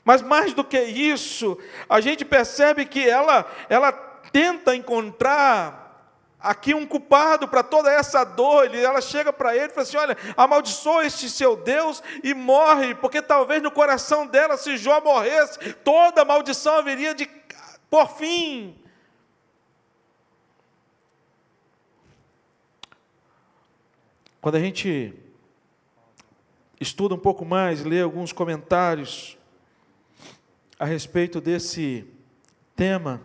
Mas 0.06 0.22
mais 0.22 0.54
do 0.54 0.64
que 0.64 0.80
isso, 0.80 1.58
a 1.90 2.00
gente 2.00 2.24
percebe 2.24 2.86
que 2.86 3.08
ela, 3.08 3.46
ela 3.68 3.92
tenta 3.92 4.76
encontrar 4.76 5.79
aqui 6.40 6.74
um 6.74 6.86
culpado 6.86 7.48
para 7.48 7.62
toda 7.62 7.92
essa 7.92 8.24
dor. 8.24 8.74
Ela 8.74 9.02
chega 9.02 9.34
para 9.34 9.56
ele 9.56 9.66
e 9.66 9.70
fala 9.70 9.82
assim: 9.82 9.98
Olha, 9.98 10.18
amaldiçoa 10.38 11.06
este 11.06 11.30
seu 11.30 11.56
Deus 11.56 12.02
e 12.24 12.34
morre, 12.34 12.96
porque 12.96 13.22
talvez 13.22 13.62
no 13.62 13.72
coração 13.72 14.26
dela, 14.26 14.58
se 14.58 14.78
Jó 14.78 15.02
morresse, 15.02 15.74
toda 15.76 16.26
maldição 16.26 16.76
haveria 16.76 17.14
de 17.14 17.30
por 17.90 18.08
fim. 18.18 18.76
Quando 24.42 24.56
a 24.56 24.60
gente 24.60 25.14
estuda 26.80 27.14
um 27.14 27.20
pouco 27.20 27.44
mais, 27.44 27.84
lê 27.84 28.02
alguns 28.02 28.32
comentários 28.32 29.38
a 30.80 30.86
respeito 30.86 31.42
desse 31.42 32.08
tema, 32.74 33.22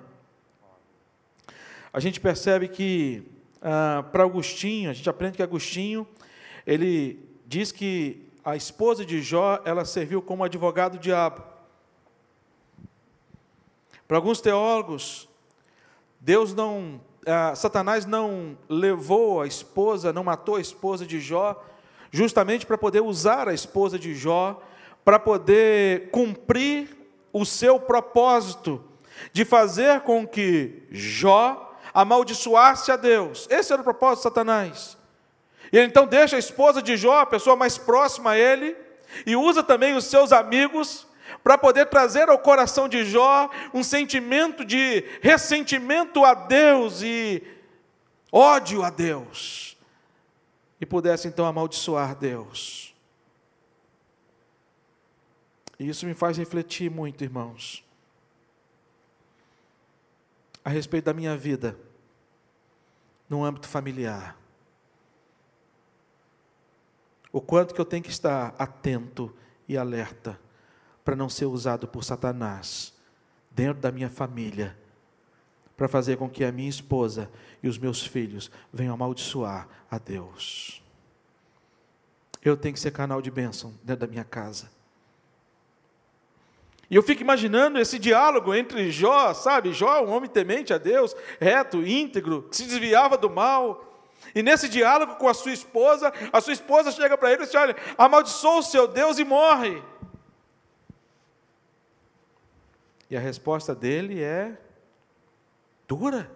a 1.94 2.00
gente 2.00 2.18
percebe 2.18 2.66
que 2.66 3.22
ah, 3.62 4.04
para 4.10 4.24
Agostinho, 4.24 4.90
a 4.90 4.92
gente 4.92 5.08
aprende 5.08 5.36
que 5.36 5.42
Agostinho, 5.44 6.04
ele 6.66 7.24
diz 7.46 7.70
que 7.70 8.32
a 8.44 8.56
esposa 8.56 9.04
de 9.04 9.22
Jó, 9.22 9.60
ela 9.64 9.84
serviu 9.84 10.20
como 10.20 10.42
advogado 10.42 10.98
do 10.98 10.98
diabo. 10.98 11.44
Para 14.08 14.16
alguns 14.16 14.40
teólogos, 14.40 15.28
Deus 16.18 16.52
não, 16.52 17.00
ah, 17.24 17.54
Satanás 17.54 18.04
não 18.04 18.58
levou 18.68 19.40
a 19.40 19.46
esposa, 19.46 20.12
não 20.12 20.24
matou 20.24 20.56
a 20.56 20.60
esposa 20.60 21.06
de 21.06 21.20
Jó, 21.20 21.64
justamente 22.10 22.66
para 22.66 22.76
poder 22.76 23.02
usar 23.02 23.48
a 23.48 23.54
esposa 23.54 24.00
de 24.00 24.16
Jó, 24.16 24.60
para 25.04 25.20
poder 25.20 26.10
cumprir 26.10 26.88
o 27.32 27.44
seu 27.44 27.78
propósito 27.78 28.82
de 29.32 29.44
fazer 29.44 30.00
com 30.00 30.26
que 30.26 30.82
Jó 30.90 31.70
amaldiçoasse 31.94 32.90
a 32.90 32.96
Deus. 32.96 33.46
Esse 33.48 33.72
era 33.72 33.80
o 33.80 33.84
propósito 33.84 34.18
de 34.18 34.22
Satanás. 34.24 34.98
E 35.72 35.78
ele 35.78 35.86
então 35.86 36.06
deixa 36.06 36.34
a 36.34 36.38
esposa 36.38 36.82
de 36.82 36.96
Jó, 36.96 37.20
a 37.20 37.26
pessoa 37.26 37.54
mais 37.54 37.78
próxima 37.78 38.32
a 38.32 38.38
ele, 38.38 38.76
e 39.24 39.36
usa 39.36 39.62
também 39.62 39.94
os 39.94 40.04
seus 40.06 40.32
amigos 40.32 41.06
para 41.42 41.56
poder 41.56 41.86
trazer 41.86 42.28
ao 42.28 42.38
coração 42.38 42.88
de 42.88 43.04
Jó 43.04 43.48
um 43.72 43.82
sentimento 43.82 44.64
de 44.64 45.04
ressentimento 45.22 46.24
a 46.24 46.34
Deus 46.34 47.00
e 47.00 47.42
ódio 48.32 48.82
a 48.82 48.90
Deus. 48.90 49.76
E 50.80 50.84
pudesse 50.84 51.28
então 51.28 51.46
amaldiçoar 51.46 52.16
Deus. 52.16 52.92
E 55.78 55.88
isso 55.88 56.04
me 56.04 56.14
faz 56.14 56.36
refletir 56.36 56.90
muito, 56.90 57.22
irmãos 57.22 57.84
a 60.64 60.70
respeito 60.70 61.04
da 61.04 61.12
minha 61.12 61.36
vida 61.36 61.78
no 63.28 63.44
âmbito 63.44 63.68
familiar. 63.68 64.36
O 67.30 67.40
quanto 67.40 67.74
que 67.74 67.80
eu 67.80 67.84
tenho 67.84 68.02
que 68.02 68.10
estar 68.10 68.54
atento 68.58 69.34
e 69.68 69.76
alerta 69.76 70.40
para 71.04 71.16
não 71.16 71.28
ser 71.28 71.46
usado 71.46 71.86
por 71.86 72.02
Satanás 72.02 72.94
dentro 73.50 73.82
da 73.82 73.92
minha 73.92 74.08
família, 74.08 74.76
para 75.76 75.88
fazer 75.88 76.16
com 76.16 76.30
que 76.30 76.44
a 76.44 76.52
minha 76.52 76.68
esposa 76.68 77.30
e 77.62 77.68
os 77.68 77.78
meus 77.78 78.06
filhos 78.06 78.50
venham 78.72 78.94
amaldiçoar 78.94 79.68
a 79.90 79.98
Deus. 79.98 80.82
Eu 82.42 82.56
tenho 82.56 82.74
que 82.74 82.80
ser 82.80 82.90
canal 82.90 83.20
de 83.20 83.30
bênção 83.30 83.74
dentro 83.82 84.06
da 84.06 84.10
minha 84.10 84.24
casa. 84.24 84.70
E 86.94 86.96
eu 86.96 87.02
fico 87.02 87.22
imaginando 87.22 87.80
esse 87.80 87.98
diálogo 87.98 88.54
entre 88.54 88.88
Jó, 88.88 89.34
sabe? 89.34 89.72
Jó, 89.72 90.04
um 90.04 90.12
homem 90.12 90.30
temente 90.30 90.72
a 90.72 90.78
Deus, 90.78 91.12
reto, 91.40 91.84
íntegro, 91.84 92.44
que 92.44 92.56
se 92.56 92.66
desviava 92.66 93.18
do 93.18 93.28
mal. 93.28 94.00
E 94.32 94.44
nesse 94.44 94.68
diálogo 94.68 95.16
com 95.16 95.26
a 95.26 95.34
sua 95.34 95.50
esposa, 95.50 96.12
a 96.32 96.40
sua 96.40 96.52
esposa 96.52 96.92
chega 96.92 97.18
para 97.18 97.32
ele 97.32 97.42
e 97.42 97.46
diz: 97.46 97.54
Olha, 97.56 97.74
amaldiçoa 97.98 98.58
o 98.58 98.62
seu 98.62 98.86
Deus 98.86 99.18
e 99.18 99.24
morre. 99.24 99.82
E 103.10 103.16
a 103.16 103.20
resposta 103.20 103.74
dele 103.74 104.22
é 104.22 104.56
dura. 105.88 106.30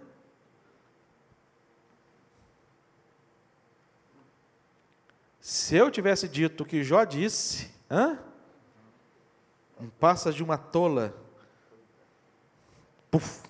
Se 5.39 5.77
eu 5.77 5.89
tivesse 5.89 6.27
dito 6.27 6.63
o 6.63 6.65
que 6.65 6.83
Jó 6.83 7.05
disse, 7.05 7.73
hã? 7.89 8.19
Passa 9.87 10.31
de 10.31 10.43
uma 10.43 10.57
tola. 10.57 11.13
Puf, 13.09 13.41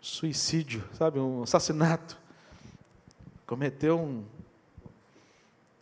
suicídio, 0.00 0.82
sabe, 0.94 1.18
um 1.18 1.42
assassinato. 1.42 2.18
Cometeu 3.46 3.98
um. 3.98 4.24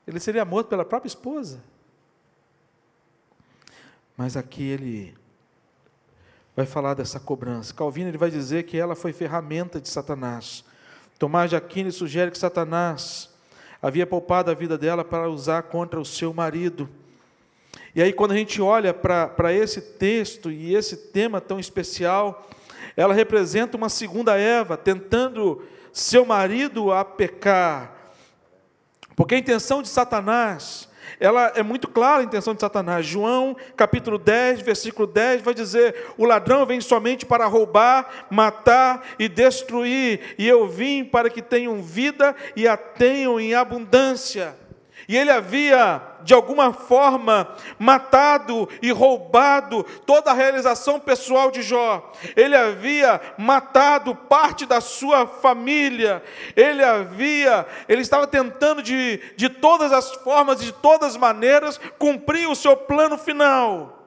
Ele 0.06 0.18
seria 0.18 0.44
morto 0.44 0.68
pela 0.68 0.84
própria 0.84 1.08
esposa. 1.08 1.62
Mas 4.16 4.36
aqui 4.36 4.62
ele 4.62 5.16
vai 6.54 6.66
falar 6.66 6.94
dessa 6.94 7.18
cobrança. 7.18 7.72
Calvino 7.72 8.10
ele 8.10 8.18
vai 8.18 8.30
dizer 8.30 8.64
que 8.64 8.76
ela 8.76 8.94
foi 8.94 9.12
ferramenta 9.12 9.80
de 9.80 9.88
Satanás. 9.88 10.64
Tomás 11.18 11.48
de 11.48 11.56
Aquino 11.56 11.92
sugere 11.92 12.30
que 12.30 12.38
Satanás 12.38 13.30
havia 13.80 14.06
poupado 14.06 14.50
a 14.50 14.54
vida 14.54 14.76
dela 14.76 15.04
para 15.04 15.28
usar 15.28 15.62
contra 15.64 16.00
o 16.00 16.04
seu 16.04 16.34
marido. 16.34 16.88
E 17.94 18.02
aí, 18.02 18.12
quando 18.12 18.32
a 18.32 18.36
gente 18.36 18.62
olha 18.62 18.94
para 18.94 19.52
esse 19.52 19.80
texto 19.80 20.50
e 20.50 20.74
esse 20.74 20.96
tema 20.96 21.40
tão 21.40 21.58
especial, 21.58 22.48
ela 22.96 23.14
representa 23.14 23.76
uma 23.76 23.88
segunda 23.88 24.36
Eva, 24.38 24.76
tentando 24.76 25.62
seu 25.92 26.24
marido 26.24 26.92
a 26.92 27.04
pecar. 27.04 27.94
Porque 29.16 29.34
a 29.34 29.38
intenção 29.38 29.82
de 29.82 29.88
Satanás, 29.88 30.88
ela 31.18 31.52
é 31.56 31.62
muito 31.62 31.88
clara 31.88 32.20
a 32.20 32.24
intenção 32.24 32.54
de 32.54 32.60
Satanás. 32.60 33.04
João, 33.04 33.56
capítulo 33.76 34.18
10, 34.18 34.60
versículo 34.60 35.06
10, 35.06 35.42
vai 35.42 35.52
dizer: 35.52 36.12
O 36.16 36.24
ladrão 36.24 36.64
vem 36.64 36.80
somente 36.80 37.26
para 37.26 37.46
roubar, 37.46 38.26
matar 38.30 39.04
e 39.18 39.28
destruir, 39.28 40.36
e 40.38 40.46
eu 40.46 40.68
vim 40.68 41.04
para 41.04 41.28
que 41.28 41.42
tenham 41.42 41.82
vida 41.82 42.34
e 42.54 42.68
a 42.68 42.76
tenham 42.76 43.40
em 43.40 43.54
abundância. 43.54 44.54
E 45.10 45.16
ele 45.16 45.32
havia, 45.32 46.00
de 46.22 46.32
alguma 46.32 46.72
forma, 46.72 47.56
matado 47.76 48.68
e 48.80 48.92
roubado 48.92 49.82
toda 50.06 50.30
a 50.30 50.34
realização 50.34 51.00
pessoal 51.00 51.50
de 51.50 51.62
Jó. 51.62 52.12
Ele 52.36 52.54
havia 52.54 53.20
matado 53.36 54.14
parte 54.14 54.64
da 54.64 54.80
sua 54.80 55.26
família. 55.26 56.22
Ele 56.54 56.84
havia, 56.84 57.66
ele 57.88 58.02
estava 58.02 58.24
tentando 58.24 58.84
de, 58.84 59.20
de 59.34 59.48
todas 59.48 59.90
as 59.90 60.12
formas, 60.12 60.60
de 60.60 60.70
todas 60.70 61.08
as 61.08 61.16
maneiras, 61.16 61.80
cumprir 61.98 62.48
o 62.48 62.54
seu 62.54 62.76
plano 62.76 63.18
final. 63.18 64.06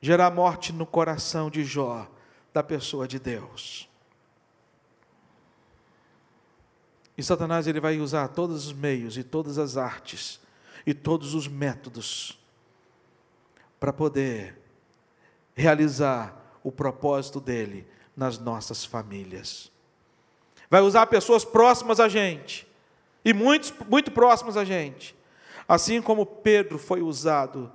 Gerar 0.00 0.30
morte 0.30 0.72
no 0.72 0.86
coração 0.86 1.50
de 1.50 1.64
Jó, 1.64 2.06
da 2.54 2.62
pessoa 2.62 3.08
de 3.08 3.18
Deus. 3.18 3.89
E 7.20 7.22
Satanás 7.22 7.66
ele 7.66 7.80
vai 7.80 8.00
usar 8.00 8.28
todos 8.28 8.68
os 8.68 8.72
meios 8.72 9.18
e 9.18 9.22
todas 9.22 9.58
as 9.58 9.76
artes 9.76 10.40
e 10.86 10.94
todos 10.94 11.34
os 11.34 11.46
métodos 11.46 12.40
para 13.78 13.92
poder 13.92 14.58
realizar 15.54 16.34
o 16.64 16.72
propósito 16.72 17.38
dele 17.38 17.86
nas 18.16 18.38
nossas 18.38 18.86
famílias. 18.86 19.70
Vai 20.70 20.80
usar 20.80 21.06
pessoas 21.08 21.44
próximas 21.44 22.00
a 22.00 22.08
gente 22.08 22.66
e 23.22 23.34
muitos 23.34 23.70
muito 23.86 24.10
próximas 24.10 24.56
a 24.56 24.64
gente. 24.64 25.14
Assim 25.68 26.00
como 26.00 26.24
Pedro 26.24 26.78
foi 26.78 27.02
usado 27.02 27.70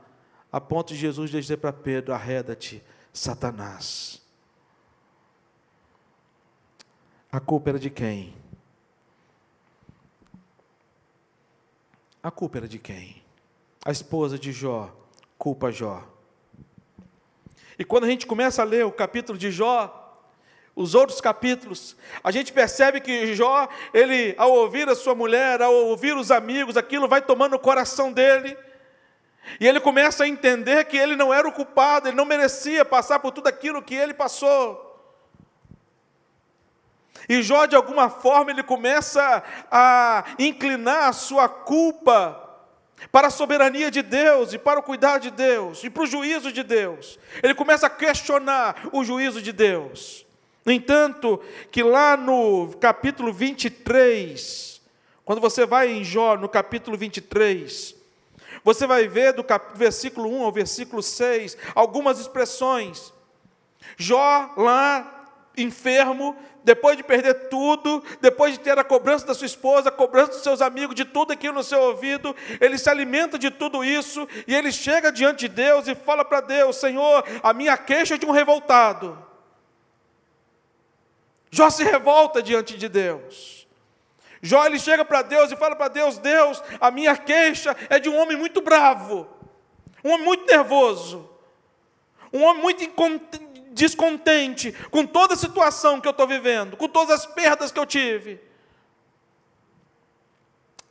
a 0.52 0.60
ponto 0.60 0.88
de 0.88 0.96
Jesus 0.96 1.30
dizer 1.30 1.58
para 1.58 1.72
Pedro: 1.72 2.16
arreda-te, 2.16 2.84
Satanás. 3.14 4.20
A 7.32 7.40
culpa 7.40 7.70
era 7.70 7.78
de 7.78 7.92
quem? 7.92 8.34
A 12.26 12.32
culpa 12.32 12.58
era 12.58 12.68
de 12.68 12.80
quem? 12.80 13.22
A 13.86 13.92
esposa 13.92 14.40
de 14.40 14.52
Jó 14.52 14.92
culpa 15.38 15.72
Jó. 15.72 16.04
E 17.78 17.86
quando 17.86 18.06
a 18.06 18.08
gente 18.08 18.26
começa 18.26 18.64
a 18.64 18.66
ler 18.66 18.84
o 18.84 18.92
capítulo 18.92 19.38
de 19.38 19.52
Jó, 19.52 20.26
os 20.76 20.96
outros 20.96 21.22
capítulos, 21.22 21.96
a 22.24 22.32
gente 22.32 22.52
percebe 22.52 23.00
que 23.00 23.36
Jó, 23.36 23.70
ele, 23.94 24.34
ao 24.40 24.52
ouvir 24.52 24.90
a 24.90 24.96
sua 24.96 25.14
mulher, 25.14 25.62
ao 25.62 25.72
ouvir 25.72 26.18
os 26.18 26.32
amigos, 26.32 26.76
aquilo 26.76 27.08
vai 27.08 27.22
tomando 27.22 27.58
o 27.58 27.60
coração 27.60 28.12
dele. 28.12 28.58
E 29.60 29.68
ele 29.68 29.80
começa 29.80 30.24
a 30.24 30.28
entender 30.28 30.86
que 30.86 30.98
ele 30.98 31.16
não 31.16 31.32
era 31.32 31.48
o 31.48 31.54
culpado, 31.54 32.08
ele 32.08 32.18
não 32.18 32.26
merecia 32.26 32.84
passar 32.84 33.20
por 33.20 33.34
tudo 33.34 33.50
aquilo 33.50 33.84
que 33.84 33.94
ele 33.94 34.16
passou. 34.16 34.85
E 37.28 37.42
Jó, 37.42 37.66
de 37.66 37.76
alguma 37.76 38.10
forma, 38.10 38.52
ele 38.52 38.64
começa 38.64 39.44
a 39.72 40.24
inclinar 40.38 41.10
a 41.10 41.14
sua 41.14 41.50
culpa 41.50 42.42
para 43.12 43.28
a 43.28 43.32
soberania 43.32 43.92
de 43.92 44.02
Deus 44.02 44.54
e 44.54 44.58
para 44.58 44.80
o 44.80 44.84
cuidado 44.84 45.24
de 45.24 45.32
Deus 45.32 45.84
e 45.84 45.90
para 45.90 46.04
o 46.04 46.08
juízo 46.08 46.52
de 46.52 46.64
Deus. 46.64 47.20
Ele 47.42 47.54
começa 47.54 47.88
a 47.88 47.90
questionar 47.90 48.90
o 48.92 49.04
juízo 49.04 49.42
de 49.42 49.52
Deus. 49.52 50.26
No 50.66 50.72
entanto, 50.72 51.42
que 51.72 51.84
lá 51.84 52.18
no 52.18 52.74
capítulo 52.80 53.32
23, 53.32 54.82
quando 55.24 55.40
você 55.40 55.66
vai 55.66 55.92
em 55.92 56.04
Jó, 56.04 56.36
no 56.36 56.50
capítulo 56.50 56.98
23, 56.98 57.96
você 58.64 58.88
vai 58.88 59.08
ver 59.08 59.34
do 59.34 59.44
cap... 59.44 59.78
versículo 59.78 60.28
1 60.28 60.44
ao 60.44 60.52
versículo 60.52 61.04
6 61.04 61.56
algumas 61.76 62.20
expressões. 62.20 63.14
Jó, 63.96 64.54
lá 64.58 65.28
enfermo, 65.56 66.36
depois 66.66 66.98
de 66.98 67.04
perder 67.04 67.48
tudo, 67.48 68.04
depois 68.20 68.54
de 68.54 68.60
ter 68.60 68.78
a 68.78 68.84
cobrança 68.84 69.28
da 69.28 69.36
sua 69.36 69.46
esposa, 69.46 69.90
a 69.90 69.92
cobrança 69.92 70.32
dos 70.32 70.42
seus 70.42 70.64
amigos, 70.64 70.96
de 70.96 71.06
tudo 71.06 71.32
aquilo 71.32 71.54
no 71.54 71.64
seu 71.64 71.80
ouvido, 71.80 72.36
ele 72.60 72.76
se 72.80 72.90
alimenta 72.90 73.38
de 73.38 73.52
tudo 73.52 73.84
isso 73.84 74.28
e 74.48 74.56
ele 74.56 74.72
chega 74.72 75.12
diante 75.12 75.48
de 75.48 75.50
Deus 75.50 75.88
e 75.88 75.94
fala 75.94 76.26
para 76.26 76.42
Deus: 76.42 76.78
Senhor, 76.78 77.24
a 77.44 77.54
minha 77.54 77.78
queixa 77.78 78.16
é 78.16 78.18
de 78.18 78.26
um 78.26 78.32
revoltado. 78.32 79.16
Jó 81.52 81.70
se 81.70 81.84
revolta 81.84 82.42
diante 82.42 82.76
de 82.76 82.90
Deus. 82.90 83.68
Jó 84.42 84.66
ele 84.66 84.80
chega 84.80 85.06
para 85.06 85.22
Deus 85.22 85.52
e 85.52 85.56
fala 85.56 85.76
para 85.76 85.88
Deus: 85.88 86.18
Deus, 86.18 86.64
a 86.82 86.90
minha 86.90 87.16
queixa 87.16 87.78
é 87.92 88.00
de 88.00 88.10
um 88.10 88.18
homem 88.18 88.36
muito 88.36 88.60
bravo, 88.60 89.28
um 90.04 90.10
homem 90.12 90.26
muito 90.26 90.52
nervoso, 90.52 91.30
um 92.34 92.44
homem 92.44 92.64
muito 92.64 92.84
descontente 93.76 94.72
com 94.90 95.06
toda 95.06 95.34
a 95.34 95.38
situação 95.38 96.00
que 96.00 96.08
eu 96.08 96.12
estou 96.12 96.26
vivendo, 96.26 96.78
com 96.78 96.88
todas 96.88 97.20
as 97.20 97.26
perdas 97.26 97.72
que 97.72 97.80
eu 97.80 97.86
tive. 97.86 98.40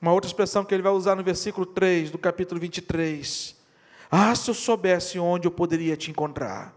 Uma 0.01 0.12
outra 0.12 0.29
expressão 0.29 0.64
que 0.64 0.75
ele 0.75 0.83
vai 0.83 0.92
usar 0.92 1.16
no 1.16 1.25
versículo 1.25 1.64
3 1.64 2.11
do 2.11 2.18
capítulo 2.18 2.61
23. 2.61 3.57
Ah, 4.11 4.35
se 4.35 4.51
eu 4.51 4.55
soubesse 4.55 5.18
onde 5.18 5.47
eu 5.49 5.51
poderia 5.51 5.97
te 5.97 6.11
encontrar. 6.11 6.75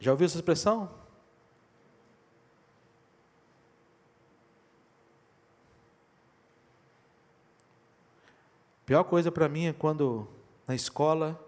Já 0.00 0.10
ouviu 0.10 0.26
essa 0.26 0.36
expressão? 0.36 0.90
Pior 8.84 9.04
coisa 9.04 9.30
para 9.30 9.48
mim 9.48 9.66
é 9.66 9.72
quando 9.72 10.26
na 10.70 10.74
escola, 10.76 11.38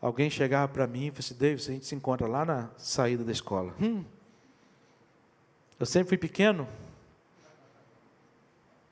alguém 0.00 0.30
chegava 0.30 0.72
para 0.72 0.86
mim 0.86 1.06
e 1.06 1.10
falava 1.10 1.18
assim, 1.18 1.34
David, 1.34 1.62
a 1.68 1.72
gente 1.72 1.86
se 1.86 1.94
encontra 1.96 2.28
lá 2.28 2.44
na 2.44 2.70
saída 2.76 3.24
da 3.24 3.32
escola. 3.32 3.74
Hum, 3.80 4.04
eu 5.80 5.84
sempre 5.84 6.10
fui 6.10 6.18
pequeno, 6.18 6.68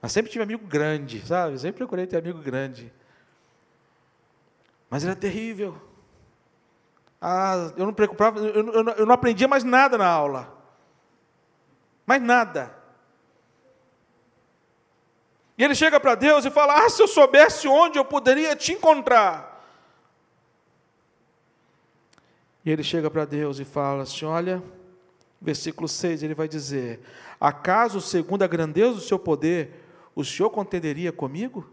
mas 0.03 0.11
sempre 0.11 0.31
tive 0.33 0.43
amigo 0.43 0.67
grande, 0.67 1.25
sabe? 1.25 1.57
sempre 1.57 1.79
procurei 1.79 2.05
ter 2.05 2.17
amigo 2.17 2.41
grande. 2.41 2.93
Mas 4.89 5.05
era 5.05 5.15
terrível. 5.15 5.81
Ah, 7.21 7.73
eu 7.77 7.87
não 7.87 7.95
preocupava, 7.95 8.41
eu, 8.41 8.73
eu, 8.73 8.89
eu 8.89 9.07
não 9.07 9.15
aprendia 9.15 9.47
mais 9.47 9.63
nada 9.63 9.97
na 9.97 10.09
aula. 10.09 10.53
Mais 12.05 12.21
nada. 12.21 12.75
E 15.57 15.63
ele 15.63 15.77
chega 15.77 16.01
para 16.01 16.17
Deus 16.17 16.45
e 16.45 16.51
fala: 16.51 16.85
Ah, 16.85 16.91
se 16.91 17.01
eu 17.01 17.07
soubesse 17.07 17.69
onde 17.69 17.99
eu 17.99 18.05
poderia 18.05 18.57
te 18.57 18.73
encontrar. 18.73 19.50
E 22.64 22.70
ele 22.70 22.83
chega 22.83 23.11
para 23.11 23.25
Deus 23.25 23.59
e 23.59 23.64
fala 23.64 24.03
assim: 24.03 24.25
Olha, 24.25 24.62
versículo 25.40 25.88
6, 25.88 26.23
ele 26.23 26.35
vai 26.35 26.49
dizer: 26.49 27.01
Acaso, 27.40 28.01
segundo 28.01 28.42
a 28.42 28.46
grandeza 28.46 28.94
do 28.94 29.01
seu 29.01 29.18
poder, 29.18 29.85
o 30.14 30.25
Senhor 30.25 30.51
contenderia 30.51 31.12
comigo? 31.12 31.68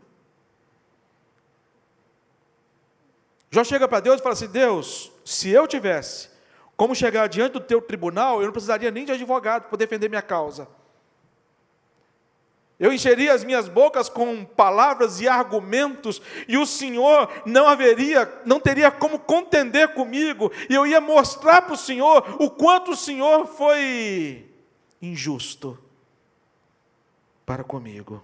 Jó 3.50 3.64
chega 3.64 3.88
para 3.88 4.00
Deus 4.00 4.20
e 4.20 4.24
fala 4.24 4.34
assim: 4.34 4.48
Deus, 4.48 5.12
se 5.26 5.50
eu 5.50 5.68
tivesse 5.68 6.30
como 6.76 6.94
chegar 6.94 7.28
diante 7.28 7.54
do 7.54 7.60
teu 7.60 7.82
tribunal, 7.82 8.40
eu 8.40 8.46
não 8.46 8.52
precisaria 8.52 8.92
nem 8.92 9.04
de 9.04 9.12
advogado 9.12 9.68
para 9.68 9.78
defender 9.78 10.08
minha 10.08 10.22
causa. 10.22 10.68
Eu 12.80 12.94
encheria 12.94 13.34
as 13.34 13.44
minhas 13.44 13.68
bocas 13.68 14.08
com 14.08 14.46
palavras 14.46 15.20
e 15.20 15.28
argumentos, 15.28 16.22
e 16.48 16.58
o 16.58 16.66
Senhor 16.66 17.28
não 17.44 17.68
haveria, 17.68 18.32
não 18.46 18.60
teria 18.60 18.92
como 18.92 19.18
contender 19.18 19.96
comigo, 19.96 20.52
e 20.70 20.76
eu 20.76 20.86
ia 20.86 21.02
mostrar 21.02 21.64
para 21.64 21.74
o 21.74 21.78
Senhor 21.78 22.38
o 22.40 22.52
quanto 22.52 22.92
o 22.92 22.96
Senhor 22.96 23.48
foi 23.48 24.48
injusto 25.02 25.78
para 27.46 27.64
comigo. 27.64 28.24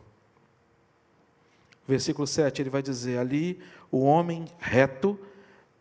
Versículo 1.88 2.28
7, 2.28 2.62
ele 2.62 2.70
vai 2.70 2.84
dizer: 2.84 3.18
Ali 3.18 3.60
o 3.92 4.04
homem 4.04 4.46
reto 4.60 5.20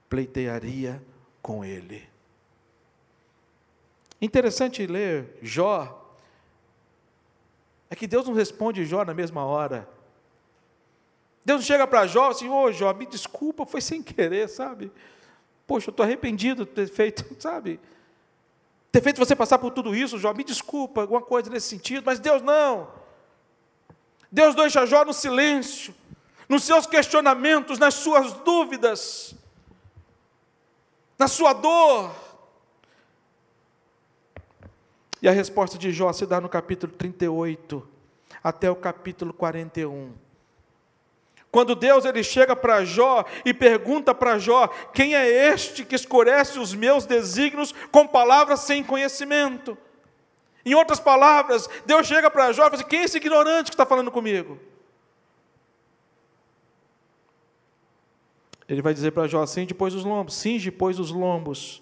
pleitearia 0.08 1.02
com 1.42 1.62
ele. 1.62 2.02
Interessante 4.20 4.86
ler 4.86 5.38
Jó 5.42 6.01
é 7.92 7.94
que 7.94 8.06
Deus 8.06 8.26
não 8.26 8.32
responde 8.32 8.86
Jó 8.86 9.04
na 9.04 9.12
mesma 9.12 9.44
hora. 9.44 9.86
Deus 11.44 11.60
não 11.60 11.66
chega 11.66 11.86
para 11.86 12.06
Jó 12.06 12.30
assim, 12.30 12.48
ô 12.48 12.62
oh, 12.62 12.72
Jó, 12.72 12.90
me 12.94 13.04
desculpa, 13.04 13.66
foi 13.66 13.82
sem 13.82 14.02
querer, 14.02 14.48
sabe? 14.48 14.90
Poxa, 15.66 15.90
eu 15.90 15.90
estou 15.90 16.02
arrependido 16.02 16.64
de 16.64 16.70
ter 16.70 16.88
feito, 16.88 17.22
sabe? 17.38 17.78
Ter 18.90 19.02
feito 19.02 19.18
você 19.18 19.36
passar 19.36 19.58
por 19.58 19.72
tudo 19.72 19.94
isso, 19.94 20.18
Jó, 20.18 20.32
me 20.32 20.42
desculpa, 20.42 21.02
alguma 21.02 21.20
coisa 21.20 21.50
nesse 21.50 21.68
sentido, 21.68 22.02
mas 22.06 22.18
Deus 22.18 22.40
não. 22.40 22.88
Deus 24.30 24.54
deixa 24.54 24.86
Jó 24.86 25.04
no 25.04 25.12
silêncio, 25.12 25.94
nos 26.48 26.64
seus 26.64 26.86
questionamentos, 26.86 27.78
nas 27.78 27.92
suas 27.92 28.32
dúvidas, 28.32 29.34
na 31.18 31.28
sua 31.28 31.52
dor. 31.52 32.10
E 35.22 35.28
a 35.28 35.32
resposta 35.32 35.78
de 35.78 35.92
Jó 35.92 36.12
se 36.12 36.26
dá 36.26 36.40
no 36.40 36.48
capítulo 36.48 36.92
38 36.92 37.88
até 38.42 38.68
o 38.68 38.74
capítulo 38.74 39.32
41. 39.32 40.12
Quando 41.48 41.76
Deus 41.76 42.04
ele 42.04 42.24
chega 42.24 42.56
para 42.56 42.84
Jó 42.84 43.24
e 43.44 43.54
pergunta 43.54 44.12
para 44.12 44.38
Jó: 44.38 44.66
"Quem 44.92 45.14
é 45.14 45.52
este 45.52 45.84
que 45.84 45.94
escurece 45.94 46.58
os 46.58 46.74
meus 46.74 47.06
desígnios 47.06 47.72
com 47.92 48.06
palavras 48.06 48.60
sem 48.60 48.82
conhecimento?" 48.82 49.78
Em 50.64 50.74
outras 50.74 51.00
palavras, 51.00 51.68
Deus 51.84 52.06
chega 52.06 52.30
para 52.30 52.52
Jó 52.52 52.62
e 52.62 52.64
fala 52.66 52.76
assim, 52.76 52.88
quem 52.88 53.00
é 53.00 53.04
esse 53.04 53.16
ignorante 53.16 53.70
que 53.70 53.74
está 53.74 53.84
falando 53.84 54.10
comigo? 54.10 54.58
Ele 58.68 58.80
vai 58.80 58.94
dizer 58.94 59.10
para 59.10 59.26
Jó, 59.26 59.44
cinge, 59.44 59.74
pois 59.74 59.92
os 59.92 60.04
lombos, 60.04 60.34
cinge, 60.34 60.70
pois 60.70 61.00
os 61.00 61.10
lombos, 61.10 61.81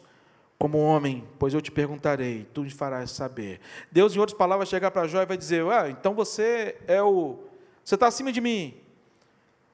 como 0.61 0.77
homem, 0.77 1.27
pois 1.38 1.55
eu 1.55 1.62
te 1.62 1.73
perguntarei, 1.73 2.46
tu 2.53 2.61
me 2.61 2.70
farás 2.70 3.12
saber. 3.12 3.61
Deus, 3.90 4.14
em 4.14 4.18
outras 4.18 4.37
palavras, 4.37 4.68
chegar 4.68 4.90
para 4.90 5.09
Jó 5.09 5.23
e 5.23 5.25
vai 5.25 5.38
dizer: 5.38 5.64
ah, 5.73 5.88
então 5.88 6.12
você 6.12 6.77
é 6.87 7.03
o. 7.03 7.38
Você 7.83 7.94
está 7.94 8.07
acima 8.09 8.31
de 8.31 8.42
mim. 8.42 8.79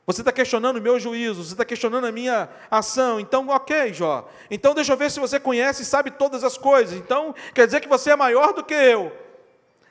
Você 0.07 0.21
está 0.21 0.31
questionando 0.31 0.77
o 0.77 0.81
meu 0.81 1.01
juízo, 1.01 1.43
você 1.43 1.55
está 1.55 1.65
questionando 1.65 2.07
a 2.07 2.13
minha 2.13 2.49
ação. 2.71 3.19
Então, 3.19 3.49
ok, 3.49 3.93
Jó. 3.93 4.29
Então, 4.49 4.73
deixa 4.75 4.93
eu 4.93 4.97
ver 4.97 5.11
se 5.11 5.19
você 5.19 5.41
conhece 5.41 5.83
e 5.83 5.85
sabe 5.85 6.13
todas 6.13 6.45
as 6.45 6.57
coisas. 6.57 6.97
Então, 6.97 7.35
quer 7.53 7.67
dizer 7.67 7.81
que 7.81 7.89
você 7.89 8.13
é 8.13 8.17
maior 8.17 8.53
do 8.53 8.63
que 8.63 8.73
eu. 8.73 9.11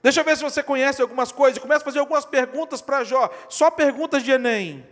Deixa 0.01 0.21
eu 0.21 0.23
ver 0.23 0.37
se 0.37 0.43
você 0.43 0.63
conhece 0.63 1.01
algumas 1.01 1.29
coisas. 1.29 1.61
Começa 1.61 1.81
a 1.81 1.85
fazer 1.85 1.99
algumas 1.99 2.23
perguntas 2.23 2.81
para 2.81 3.03
Jó. 3.03 3.29
Só 3.49 3.69
perguntas 3.69 4.23
de 4.23 4.31
Enem. 4.31 4.87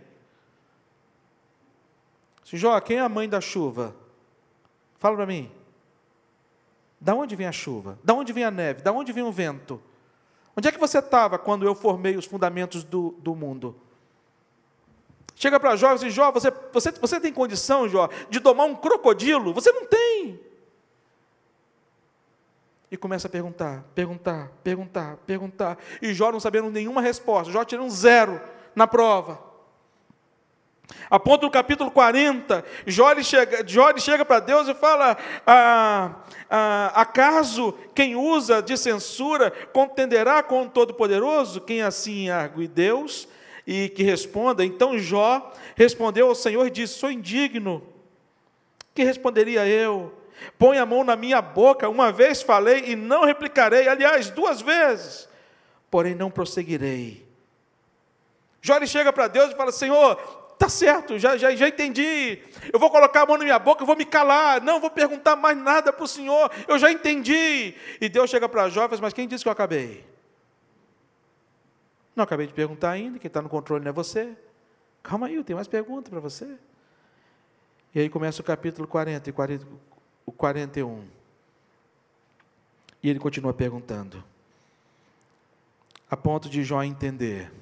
Jó, 2.44 2.78
quem 2.80 2.98
é 2.98 3.00
a 3.00 3.08
mãe 3.08 3.26
da 3.26 3.40
chuva? 3.40 3.96
Fala 4.98 5.16
para 5.16 5.24
mim. 5.24 5.50
Da 7.04 7.14
onde 7.14 7.36
vem 7.36 7.46
a 7.46 7.52
chuva? 7.52 7.98
Da 8.02 8.14
onde 8.14 8.32
vem 8.32 8.44
a 8.44 8.50
neve? 8.50 8.80
Da 8.80 8.90
onde 8.90 9.12
vem 9.12 9.22
o 9.22 9.30
vento? 9.30 9.78
Onde 10.56 10.68
é 10.68 10.72
que 10.72 10.78
você 10.78 11.00
estava 11.00 11.38
quando 11.38 11.66
eu 11.66 11.74
formei 11.74 12.16
os 12.16 12.24
fundamentos 12.24 12.82
do, 12.82 13.14
do 13.18 13.34
mundo? 13.34 13.76
Chega 15.36 15.60
para 15.60 15.76
Jó 15.76 15.94
e 15.94 15.98
diz, 15.98 16.14
Jó, 16.14 16.32
você, 16.32 16.50
você, 16.72 16.92
você 16.92 17.20
tem 17.20 17.30
condição, 17.30 17.86
Jó, 17.86 18.08
de 18.30 18.38
domar 18.38 18.66
um 18.66 18.74
crocodilo? 18.74 19.52
Você 19.52 19.70
não 19.70 19.84
tem. 19.84 20.40
E 22.90 22.96
começa 22.96 23.28
a 23.28 23.30
perguntar, 23.30 23.84
perguntar, 23.94 24.50
perguntar, 24.62 25.18
perguntar. 25.26 25.78
E 26.00 26.14
Jó 26.14 26.32
não 26.32 26.40
sabendo 26.40 26.70
nenhuma 26.70 27.02
resposta. 27.02 27.52
Jó 27.52 27.62
tirando 27.66 27.90
zero 27.90 28.40
na 28.74 28.86
prova. 28.86 29.38
A 31.08 31.18
ponto 31.18 31.42
do 31.42 31.50
capítulo 31.50 31.90
40, 31.90 32.64
Jó 32.86 33.14
chega, 33.22 33.64
chega 33.98 34.24
para 34.24 34.40
Deus 34.40 34.68
e 34.68 34.74
fala: 34.74 35.16
ah, 35.46 36.14
ah, 36.50 36.92
Acaso 36.94 37.72
quem 37.94 38.16
usa 38.16 38.60
de 38.60 38.76
censura 38.76 39.50
contenderá 39.72 40.42
com 40.42 40.62
o 40.62 40.68
Todo-Poderoso? 40.68 41.60
Quem 41.60 41.82
assim 41.82 42.28
argue 42.28 42.68
Deus 42.68 43.26
e 43.66 43.88
que 43.88 44.02
responda? 44.02 44.64
Então 44.64 44.98
Jó 44.98 45.52
respondeu 45.74 46.28
ao 46.28 46.34
Senhor 46.34 46.66
e 46.66 46.70
disse: 46.70 46.94
Sou 46.94 47.10
indigno. 47.10 47.82
Que 48.94 49.02
responderia 49.02 49.66
eu? 49.66 50.12
Põe 50.58 50.78
a 50.78 50.86
mão 50.86 51.02
na 51.02 51.16
minha 51.16 51.40
boca, 51.40 51.88
uma 51.88 52.12
vez 52.12 52.42
falei 52.42 52.84
e 52.88 52.96
não 52.96 53.24
replicarei, 53.24 53.88
aliás, 53.88 54.30
duas 54.30 54.60
vezes, 54.60 55.28
porém 55.90 56.14
não 56.14 56.30
prosseguirei. 56.30 57.24
Jó 58.60 58.84
chega 58.86 59.12
para 59.12 59.28
Deus 59.28 59.52
e 59.52 59.56
fala: 59.56 59.72
Senhor, 59.72 60.43
tá 60.58 60.68
certo, 60.68 61.18
já, 61.18 61.36
já, 61.36 61.54
já 61.54 61.68
entendi. 61.68 62.38
Eu 62.72 62.78
vou 62.78 62.90
colocar 62.90 63.22
a 63.22 63.26
mão 63.26 63.36
na 63.36 63.44
minha 63.44 63.58
boca, 63.58 63.82
eu 63.82 63.86
vou 63.86 63.96
me 63.96 64.04
calar, 64.04 64.60
não 64.60 64.80
vou 64.80 64.90
perguntar 64.90 65.36
mais 65.36 65.56
nada 65.56 65.92
para 65.92 66.04
o 66.04 66.08
Senhor, 66.08 66.50
eu 66.66 66.78
já 66.78 66.90
entendi. 66.90 67.74
E 68.00 68.08
Deus 68.08 68.30
chega 68.30 68.48
para 68.48 68.70
fala: 68.70 68.98
Mas 69.00 69.12
quem 69.12 69.28
disse 69.28 69.44
que 69.44 69.48
eu 69.48 69.52
acabei? 69.52 70.04
Não 72.14 72.24
acabei 72.24 72.46
de 72.46 72.52
perguntar 72.52 72.90
ainda, 72.90 73.18
quem 73.18 73.28
está 73.28 73.42
no 73.42 73.48
controle 73.48 73.82
não 73.82 73.90
é 73.90 73.92
você. 73.92 74.36
Calma 75.02 75.26
aí, 75.26 75.34
eu 75.34 75.44
tenho 75.44 75.56
mais 75.56 75.68
perguntas 75.68 76.08
para 76.08 76.20
você. 76.20 76.56
E 77.94 78.00
aí 78.00 78.08
começa 78.08 78.40
o 78.40 78.44
capítulo 78.44 78.88
40 78.88 79.28
e 79.28 79.32
40, 79.32 79.66
o 80.24 80.32
41. 80.32 81.04
E 83.02 83.10
ele 83.10 83.18
continua 83.18 83.52
perguntando, 83.52 84.24
a 86.10 86.16
ponto 86.16 86.48
de 86.48 86.64
Jó 86.64 86.82
entender. 86.82 87.52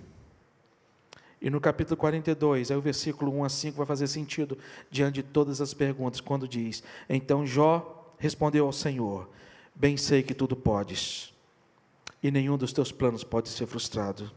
E 1.42 1.50
no 1.50 1.60
capítulo 1.60 1.96
42, 1.96 2.70
aí 2.70 2.76
o 2.76 2.80
versículo 2.80 3.36
1 3.38 3.44
a 3.44 3.48
5 3.48 3.76
vai 3.76 3.84
fazer 3.84 4.06
sentido 4.06 4.56
diante 4.88 5.14
de 5.14 5.22
todas 5.24 5.60
as 5.60 5.74
perguntas, 5.74 6.20
quando 6.20 6.46
diz: 6.46 6.84
Então 7.08 7.44
Jó 7.44 8.14
respondeu 8.16 8.64
ao 8.64 8.72
Senhor: 8.72 9.28
Bem 9.74 9.96
sei 9.96 10.22
que 10.22 10.34
tudo 10.34 10.54
podes, 10.54 11.34
e 12.22 12.30
nenhum 12.30 12.56
dos 12.56 12.72
teus 12.72 12.92
planos 12.92 13.24
pode 13.24 13.48
ser 13.48 13.66
frustrado. 13.66 14.30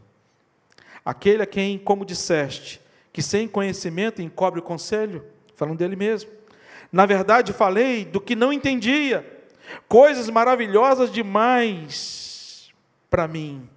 Aquele 1.04 1.44
a 1.44 1.46
quem, 1.46 1.78
como 1.78 2.04
disseste, 2.04 2.80
que 3.12 3.22
sem 3.22 3.46
conhecimento 3.46 4.20
encobre 4.20 4.58
o 4.58 4.62
conselho, 4.62 5.24
falando 5.54 5.78
dele 5.78 5.94
mesmo. 5.94 6.28
Na 6.90 7.06
verdade, 7.06 7.52
falei 7.52 8.04
do 8.04 8.20
que 8.20 8.34
não 8.34 8.52
entendia, 8.52 9.24
coisas 9.86 10.28
maravilhosas 10.28 11.12
demais 11.12 12.72
para 13.08 13.28
mim, 13.28 13.70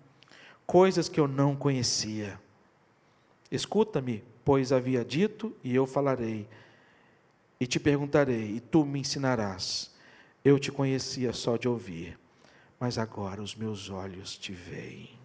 coisas 0.65 1.07
que 1.07 1.19
eu 1.19 1.27
não 1.27 1.55
conhecia. 1.55 2.39
Escuta-me, 3.51 4.23
pois 4.45 4.71
havia 4.71 5.03
dito, 5.03 5.55
e 5.63 5.75
eu 5.75 5.85
falarei, 5.85 6.47
e 7.59 7.67
te 7.67 7.79
perguntarei, 7.79 8.55
e 8.55 8.59
tu 8.59 8.85
me 8.85 8.99
ensinarás. 8.99 9.91
Eu 10.43 10.57
te 10.57 10.71
conhecia 10.71 11.33
só 11.33 11.57
de 11.57 11.67
ouvir, 11.67 12.17
mas 12.79 12.97
agora 12.97 13.41
os 13.41 13.55
meus 13.55 13.89
olhos 13.89 14.37
te 14.37 14.53
veem. 14.53 15.19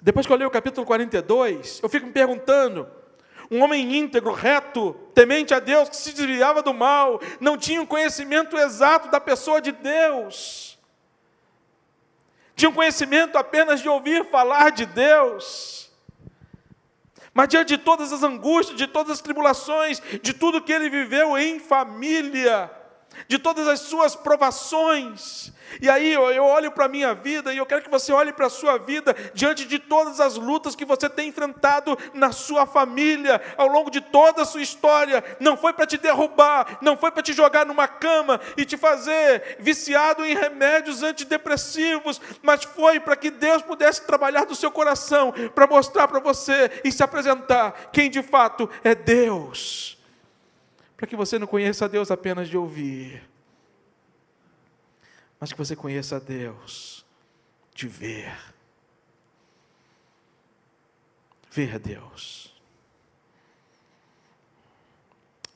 Depois 0.00 0.26
que 0.26 0.32
eu 0.32 0.36
leio 0.36 0.48
o 0.48 0.52
capítulo 0.52 0.86
42, 0.86 1.80
eu 1.82 1.88
fico 1.88 2.06
me 2.06 2.12
perguntando: 2.12 2.88
um 3.50 3.62
homem 3.62 3.96
íntegro, 3.96 4.32
reto, 4.32 4.94
temente 5.14 5.52
a 5.52 5.58
Deus, 5.58 5.88
que 5.88 5.96
se 5.96 6.12
desviava 6.12 6.62
do 6.62 6.72
mal, 6.72 7.20
não 7.40 7.56
tinha 7.56 7.80
um 7.80 7.86
conhecimento 7.86 8.56
exato 8.56 9.10
da 9.10 9.20
pessoa 9.20 9.60
de 9.60 9.72
Deus, 9.72 10.77
tinha 12.58 12.68
um 12.68 12.74
conhecimento 12.74 13.38
apenas 13.38 13.80
de 13.80 13.88
ouvir 13.88 14.24
falar 14.24 14.70
de 14.70 14.84
Deus. 14.84 15.88
Mas 17.32 17.48
diante 17.48 17.68
de 17.68 17.78
todas 17.78 18.12
as 18.12 18.24
angústias, 18.24 18.76
de 18.76 18.88
todas 18.88 19.12
as 19.12 19.20
tribulações, 19.20 20.02
de 20.20 20.32
tudo 20.32 20.60
que 20.60 20.72
ele 20.72 20.90
viveu 20.90 21.38
em 21.38 21.60
família, 21.60 22.68
de 23.26 23.38
todas 23.38 23.66
as 23.66 23.80
suas 23.80 24.14
provações. 24.14 25.52
E 25.80 25.88
aí 25.88 26.12
eu 26.12 26.44
olho 26.44 26.72
para 26.72 26.86
a 26.86 26.88
minha 26.88 27.14
vida 27.14 27.52
e 27.52 27.58
eu 27.58 27.66
quero 27.66 27.82
que 27.82 27.90
você 27.90 28.12
olhe 28.12 28.32
para 28.32 28.46
a 28.46 28.50
sua 28.50 28.78
vida 28.78 29.14
diante 29.34 29.64
de 29.64 29.78
todas 29.78 30.20
as 30.20 30.36
lutas 30.36 30.74
que 30.74 30.84
você 30.84 31.08
tem 31.08 31.28
enfrentado 31.28 31.96
na 32.14 32.32
sua 32.32 32.66
família, 32.66 33.40
ao 33.56 33.68
longo 33.68 33.90
de 33.90 34.00
toda 34.00 34.42
a 34.42 34.44
sua 34.44 34.62
história. 34.62 35.22
Não 35.38 35.56
foi 35.56 35.72
para 35.72 35.86
te 35.86 35.98
derrubar, 35.98 36.78
não 36.80 36.96
foi 36.96 37.10
para 37.10 37.22
te 37.22 37.32
jogar 37.32 37.66
numa 37.66 37.86
cama 37.86 38.40
e 38.56 38.64
te 38.64 38.76
fazer 38.76 39.56
viciado 39.60 40.24
em 40.24 40.34
remédios 40.34 41.02
antidepressivos, 41.02 42.20
mas 42.42 42.64
foi 42.64 42.98
para 42.98 43.16
que 43.16 43.30
Deus 43.30 43.62
pudesse 43.62 44.02
trabalhar 44.02 44.44
do 44.44 44.54
seu 44.54 44.70
coração, 44.70 45.32
para 45.54 45.66
mostrar 45.66 46.08
para 46.08 46.20
você 46.20 46.80
e 46.84 46.90
se 46.90 47.02
apresentar 47.02 47.90
quem 47.92 48.10
de 48.10 48.22
fato 48.22 48.68
é 48.82 48.94
Deus 48.94 49.97
para 50.98 51.06
que 51.06 51.14
você 51.14 51.38
não 51.38 51.46
conheça 51.46 51.84
a 51.84 51.88
Deus 51.88 52.10
apenas 52.10 52.48
de 52.48 52.56
ouvir, 52.56 53.22
mas 55.38 55.52
que 55.52 55.56
você 55.56 55.76
conheça 55.76 56.16
a 56.16 56.18
Deus 56.18 57.06
de 57.72 57.86
ver. 57.86 58.36
Ver 61.52 61.78
Deus. 61.78 62.52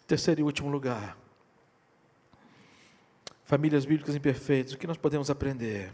Terceiro 0.06 0.42
e 0.42 0.44
último 0.44 0.70
lugar. 0.70 1.18
Famílias 3.44 3.84
bíblicas 3.84 4.14
imperfeitas, 4.14 4.72
o 4.72 4.78
que 4.78 4.86
nós 4.86 4.96
podemos 4.96 5.28
aprender? 5.28 5.92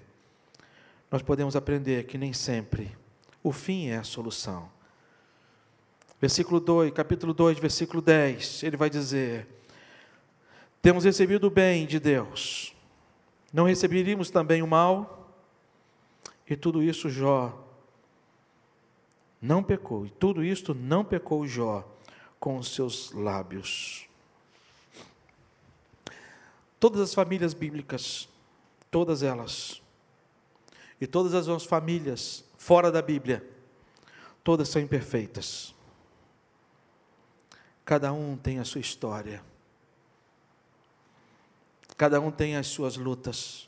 Nós 1.11 1.23
podemos 1.23 1.57
aprender 1.57 2.05
que 2.05 2.19
nem 2.19 2.35
sempre 2.35 2.95
o 3.43 3.51
fim 3.51 3.89
é 3.89 3.97
a 3.97 4.05
solução. 4.05 4.71
Versículo 6.21 6.59
2, 6.59 6.93
capítulo 6.93 7.33
2, 7.33 7.61
versículo 7.61 8.03
10, 8.03 8.65
ele 8.65 8.77
vai 8.77 8.91
dizer: 8.91 9.47
Temos 10.83 11.05
recebido 11.05 11.47
o 11.47 11.51
bem 11.51 11.87
de 11.87 12.01
Deus, 12.01 12.75
não 13.53 13.65
receberíamos 13.65 14.29
também 14.29 14.61
o 14.61 14.67
mal? 14.67 15.15
E 16.49 16.57
tudo 16.57 16.83
isso 16.83 17.09
Jó 17.09 17.65
não 19.41 19.63
pecou, 19.63 20.07
e 20.07 20.11
tudo 20.11 20.43
isto 20.43 20.75
não 20.75 21.05
pecou 21.05 21.47
Jó 21.47 21.87
com 22.41 22.59
os 22.59 22.75
seus 22.75 23.13
lábios. 23.13 24.09
Todas 26.81 27.01
as 27.01 27.15
famílias 27.15 27.55
bíblicas, 27.55 28.29
todas 28.91 29.23
elas, 29.23 29.81
e 31.01 31.07
todas 31.07 31.49
as 31.49 31.65
famílias 31.65 32.45
fora 32.57 32.91
da 32.91 33.03
Bíblia, 33.03 33.49
todas 34.43 34.69
são 34.69 34.83
imperfeitas. 34.83 35.78
Cada 37.89 38.13
um 38.13 38.37
tem 38.37 38.59
a 38.59 38.67
sua 38.67 38.83
história. 38.83 39.43
Cada 41.97 42.21
um 42.21 42.31
tem 42.31 42.55
as 42.55 42.67
suas 42.67 42.99
lutas. 42.99 43.67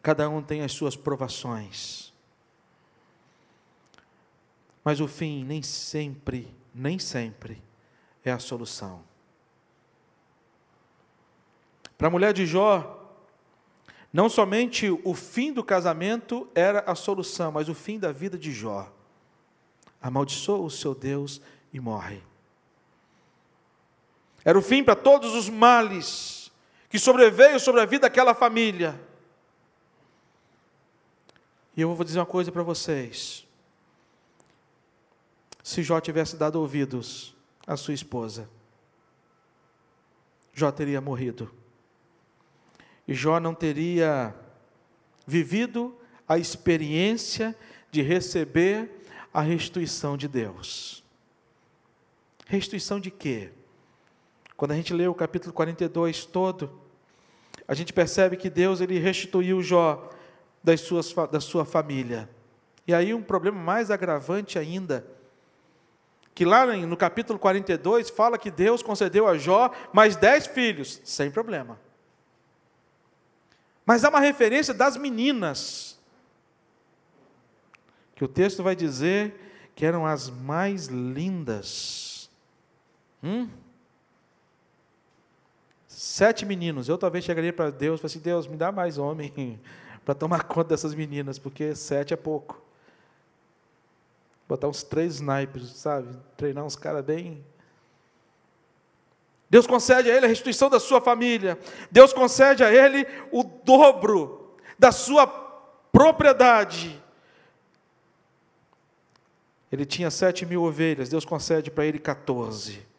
Cada 0.00 0.28
um 0.28 0.40
tem 0.40 0.62
as 0.62 0.70
suas 0.70 0.94
provações. 0.94 2.12
Mas 4.84 5.00
o 5.00 5.08
fim 5.08 5.42
nem 5.42 5.64
sempre, 5.64 6.54
nem 6.72 6.96
sempre 6.96 7.60
é 8.24 8.30
a 8.30 8.38
solução. 8.38 9.02
Para 11.98 12.06
a 12.06 12.10
mulher 12.12 12.32
de 12.32 12.46
Jó, 12.46 13.12
não 14.12 14.28
somente 14.28 14.88
o 15.02 15.12
fim 15.12 15.52
do 15.52 15.64
casamento 15.64 16.48
era 16.54 16.84
a 16.88 16.94
solução, 16.94 17.50
mas 17.50 17.68
o 17.68 17.74
fim 17.74 17.98
da 17.98 18.12
vida 18.12 18.38
de 18.38 18.52
Jó. 18.52 18.92
Amaldiçoou 20.00 20.64
o 20.64 20.70
seu 20.70 20.94
Deus 20.94 21.42
e 21.72 21.80
morre. 21.80 22.22
Era 24.44 24.58
o 24.58 24.62
fim 24.62 24.82
para 24.82 24.96
todos 24.96 25.34
os 25.34 25.48
males 25.48 26.50
que 26.88 26.98
sobreveio 26.98 27.60
sobre 27.60 27.80
a 27.80 27.84
vida 27.84 28.02
daquela 28.02 28.34
família. 28.34 29.00
E 31.76 31.82
eu 31.82 31.94
vou 31.94 32.04
dizer 32.04 32.18
uma 32.18 32.26
coisa 32.26 32.50
para 32.50 32.62
vocês. 32.62 33.46
Se 35.62 35.82
Jó 35.82 36.00
tivesse 36.00 36.36
dado 36.36 36.56
ouvidos 36.56 37.34
à 37.66 37.76
sua 37.76 37.94
esposa, 37.94 38.50
Jó 40.52 40.72
teria 40.72 41.00
morrido. 41.00 41.50
E 43.06 43.14
Jó 43.14 43.38
não 43.38 43.54
teria 43.54 44.34
vivido 45.26 45.96
a 46.26 46.38
experiência 46.38 47.56
de 47.90 48.02
receber 48.02 49.04
a 49.32 49.40
restituição 49.40 50.16
de 50.16 50.26
Deus. 50.26 50.99
Restituição 52.50 52.98
de 52.98 53.12
quê? 53.12 53.52
Quando 54.56 54.72
a 54.72 54.74
gente 54.74 54.92
lê 54.92 55.06
o 55.06 55.14
capítulo 55.14 55.52
42 55.52 56.26
todo, 56.26 56.80
a 57.66 57.74
gente 57.74 57.92
percebe 57.92 58.36
que 58.36 58.50
Deus 58.50 58.80
ele 58.80 58.98
restituiu 58.98 59.62
Jó 59.62 60.10
das 60.60 60.80
suas, 60.80 61.14
da 61.30 61.38
sua 61.38 61.64
família. 61.64 62.28
E 62.88 62.92
aí 62.92 63.14
um 63.14 63.22
problema 63.22 63.56
mais 63.56 63.88
agravante 63.88 64.58
ainda, 64.58 65.06
que 66.34 66.44
lá 66.44 66.66
no 66.66 66.96
capítulo 66.96 67.38
42 67.38 68.10
fala 68.10 68.36
que 68.36 68.50
Deus 68.50 68.82
concedeu 68.82 69.28
a 69.28 69.38
Jó 69.38 69.70
mais 69.92 70.16
dez 70.16 70.48
filhos, 70.48 71.00
sem 71.04 71.30
problema. 71.30 71.78
Mas 73.86 74.02
há 74.02 74.08
uma 74.08 74.18
referência 74.18 74.74
das 74.74 74.96
meninas. 74.96 76.00
que 78.16 78.24
o 78.24 78.28
texto 78.28 78.60
vai 78.60 78.74
dizer 78.74 79.70
que 79.76 79.86
eram 79.86 80.04
as 80.04 80.28
mais 80.28 80.86
lindas. 80.86 82.09
Hum? 83.22 83.48
Sete 85.86 86.46
meninos. 86.46 86.88
Eu 86.88 86.96
talvez 86.96 87.24
chegaria 87.24 87.52
para 87.52 87.70
Deus 87.70 87.98
e 87.98 88.02
falaria 88.02 88.06
assim: 88.06 88.18
Deus, 88.20 88.46
me 88.46 88.56
dá 88.56 88.72
mais 88.72 88.98
homem 88.98 89.60
para 90.04 90.14
tomar 90.14 90.44
conta 90.44 90.70
dessas 90.70 90.94
meninas, 90.94 91.38
porque 91.38 91.74
sete 91.74 92.14
é 92.14 92.16
pouco. 92.16 92.62
Botar 94.48 94.68
uns 94.68 94.82
três 94.82 95.16
snipers, 95.16 95.70
sabe? 95.76 96.16
Treinar 96.36 96.64
uns 96.64 96.76
caras 96.76 97.04
bem. 97.04 97.44
Deus 99.48 99.66
concede 99.66 100.10
a 100.10 100.16
ele 100.16 100.26
a 100.26 100.28
restituição 100.28 100.70
da 100.70 100.78
sua 100.78 101.00
família. 101.00 101.58
Deus 101.90 102.12
concede 102.12 102.62
a 102.62 102.72
ele 102.72 103.06
o 103.32 103.42
dobro 103.42 104.56
da 104.78 104.92
sua 104.92 105.26
propriedade. 105.26 107.02
Ele 109.70 109.84
tinha 109.84 110.10
sete 110.10 110.46
mil 110.46 110.62
ovelhas, 110.62 111.08
Deus 111.08 111.24
concede 111.24 111.70
para 111.70 111.84
ele 111.84 111.98
14. 111.98 112.89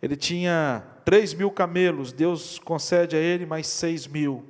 Ele 0.00 0.16
tinha 0.16 0.84
três 1.04 1.34
mil 1.34 1.50
camelos, 1.50 2.12
Deus 2.12 2.58
concede 2.58 3.16
a 3.16 3.18
ele 3.18 3.44
mais 3.44 3.66
seis 3.66 4.06
mil. 4.06 4.44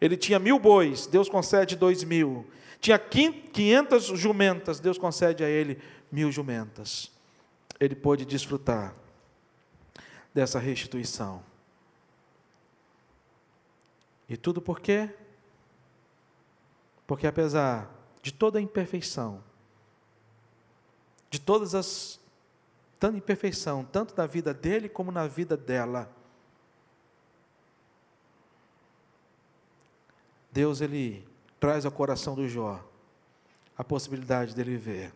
Ele 0.00 0.16
tinha 0.16 0.38
mil 0.38 0.58
bois, 0.58 1.06
Deus 1.06 1.28
concede 1.28 1.76
dois 1.76 2.04
mil. 2.04 2.46
Tinha 2.80 2.98
quinhentas 2.98 4.04
jumentas, 4.04 4.80
Deus 4.80 4.98
concede 4.98 5.44
a 5.44 5.48
ele 5.48 5.80
mil 6.10 6.30
jumentas. 6.30 7.10
Ele 7.78 7.94
pôde 7.94 8.24
desfrutar 8.24 8.94
dessa 10.34 10.58
restituição. 10.58 11.42
E 14.28 14.36
tudo 14.36 14.60
por 14.62 14.80
quê? 14.80 15.10
Porque 17.06 17.26
apesar 17.26 17.90
de 18.22 18.32
toda 18.32 18.58
a 18.58 18.62
imperfeição, 18.62 19.42
de 21.28 21.40
todas 21.40 21.74
as 21.74 22.19
tanta 23.00 23.16
imperfeição, 23.16 23.82
tanto 23.82 24.14
na 24.16 24.26
vida 24.26 24.52
dele 24.52 24.88
como 24.88 25.10
na 25.10 25.26
vida 25.26 25.56
dela. 25.56 26.14
Deus 30.52 30.80
ele 30.80 31.26
traz 31.58 31.86
ao 31.86 31.92
coração 31.92 32.34
do 32.34 32.46
Jó 32.46 32.84
a 33.76 33.82
possibilidade 33.82 34.54
dele 34.54 34.76
ver 34.76 35.12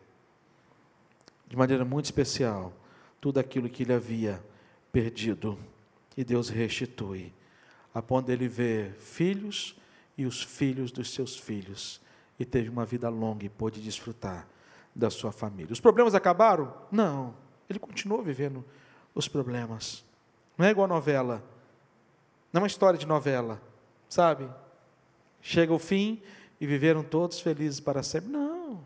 de 1.47 1.57
maneira 1.57 1.85
muito 1.85 2.07
especial 2.07 2.73
tudo 3.21 3.39
aquilo 3.39 3.69
que 3.69 3.83
ele 3.83 3.93
havia 3.93 4.43
perdido 4.91 5.59
e 6.17 6.25
Deus 6.25 6.49
restitui, 6.49 7.33
a 7.93 8.01
ponto 8.01 8.27
dele 8.27 8.49
ver 8.49 8.95
filhos 8.95 9.77
e 10.17 10.25
os 10.25 10.43
filhos 10.43 10.91
dos 10.91 11.13
seus 11.13 11.37
filhos 11.37 12.01
e 12.39 12.45
teve 12.45 12.69
uma 12.69 12.85
vida 12.85 13.09
longa 13.09 13.45
e 13.45 13.49
pôde 13.49 13.81
desfrutar 13.81 14.49
da 14.95 15.11
sua 15.11 15.33
família. 15.33 15.73
Os 15.73 15.81
problemas 15.81 16.15
acabaram? 16.15 16.73
Não. 16.91 17.44
Ele 17.69 17.79
continuou 17.79 18.23
vivendo 18.23 18.65
os 19.15 19.29
problemas. 19.29 20.05
Não 20.57 20.67
é 20.67 20.71
igual 20.71 20.87
novela. 20.87 21.43
Não 22.53 22.61
é 22.61 22.63
uma 22.63 22.67
história 22.67 22.99
de 22.99 23.07
novela, 23.07 23.61
sabe? 24.09 24.49
Chega 25.41 25.73
o 25.73 25.79
fim 25.79 26.23
e 26.61 26.67
viveram 26.67 27.03
todos 27.03 27.41
felizes 27.41 27.81
para 27.81 28.03
sempre. 28.03 28.31
Não. 28.31 28.83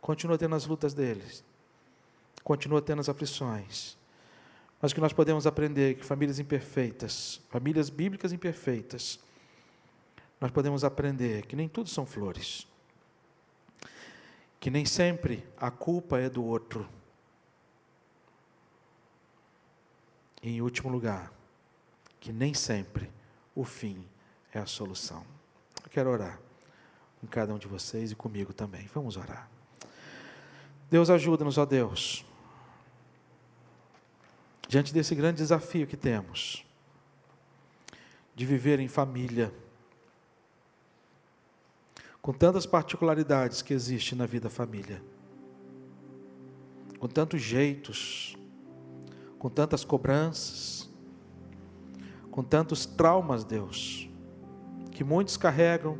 Continua 0.00 0.38
tendo 0.38 0.54
as 0.54 0.66
lutas 0.66 0.94
deles. 0.94 1.44
Continua 2.42 2.82
tendo 2.82 3.00
as 3.00 3.08
aflições. 3.08 3.96
Mas 4.80 4.92
que 4.92 5.00
nós 5.00 5.12
podemos 5.12 5.46
aprender 5.46 5.96
que 5.96 6.04
famílias 6.04 6.38
imperfeitas, 6.38 7.40
famílias 7.50 7.90
bíblicas 7.90 8.32
imperfeitas, 8.32 9.18
nós 10.40 10.50
podemos 10.50 10.84
aprender 10.84 11.46
que 11.46 11.56
nem 11.56 11.68
tudo 11.68 11.88
são 11.88 12.06
flores. 12.06 12.66
Que 14.60 14.70
nem 14.70 14.84
sempre 14.84 15.44
a 15.56 15.70
culpa 15.70 16.18
é 16.18 16.28
do 16.28 16.44
outro 16.44 16.88
E, 20.42 20.50
em 20.50 20.62
último 20.62 20.90
lugar, 20.90 21.32
que 22.20 22.32
nem 22.32 22.54
sempre 22.54 23.10
o 23.54 23.64
fim 23.64 24.04
é 24.52 24.58
a 24.58 24.66
solução. 24.66 25.24
Eu 25.84 25.90
quero 25.90 26.10
orar 26.10 26.38
com 27.20 27.26
cada 27.26 27.52
um 27.52 27.58
de 27.58 27.66
vocês 27.66 28.12
e 28.12 28.14
comigo 28.14 28.52
também. 28.52 28.88
Vamos 28.94 29.16
orar. 29.16 29.48
Deus 30.90 31.10
ajuda-nos, 31.10 31.58
ó 31.58 31.66
Deus, 31.66 32.24
diante 34.68 34.92
desse 34.92 35.14
grande 35.14 35.38
desafio 35.38 35.86
que 35.86 35.96
temos, 35.96 36.64
de 38.34 38.46
viver 38.46 38.80
em 38.80 38.88
família, 38.88 39.52
com 42.22 42.32
tantas 42.32 42.66
particularidades 42.66 43.60
que 43.62 43.74
existem 43.74 44.16
na 44.16 44.26
vida 44.26 44.48
família, 44.48 45.02
com 46.98 47.08
tantos 47.08 47.40
jeitos, 47.42 48.36
com 49.38 49.48
tantas 49.48 49.84
cobranças, 49.84 50.88
com 52.30 52.42
tantos 52.42 52.84
traumas, 52.84 53.44
Deus, 53.44 54.10
que 54.90 55.04
muitos 55.04 55.36
carregam 55.36 55.98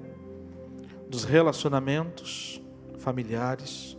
dos 1.09 1.25
relacionamentos 1.25 2.61
familiares. 2.99 3.97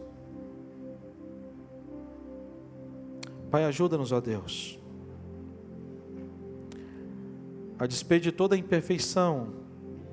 Pai, 3.50 3.64
ajuda-nos, 3.66 4.12
ó 4.12 4.20
Deus, 4.20 4.78
a 7.80 7.88
despeito 7.88 8.24
de 8.24 8.32
toda 8.32 8.56
a 8.56 8.58
imperfeição, 8.58 9.54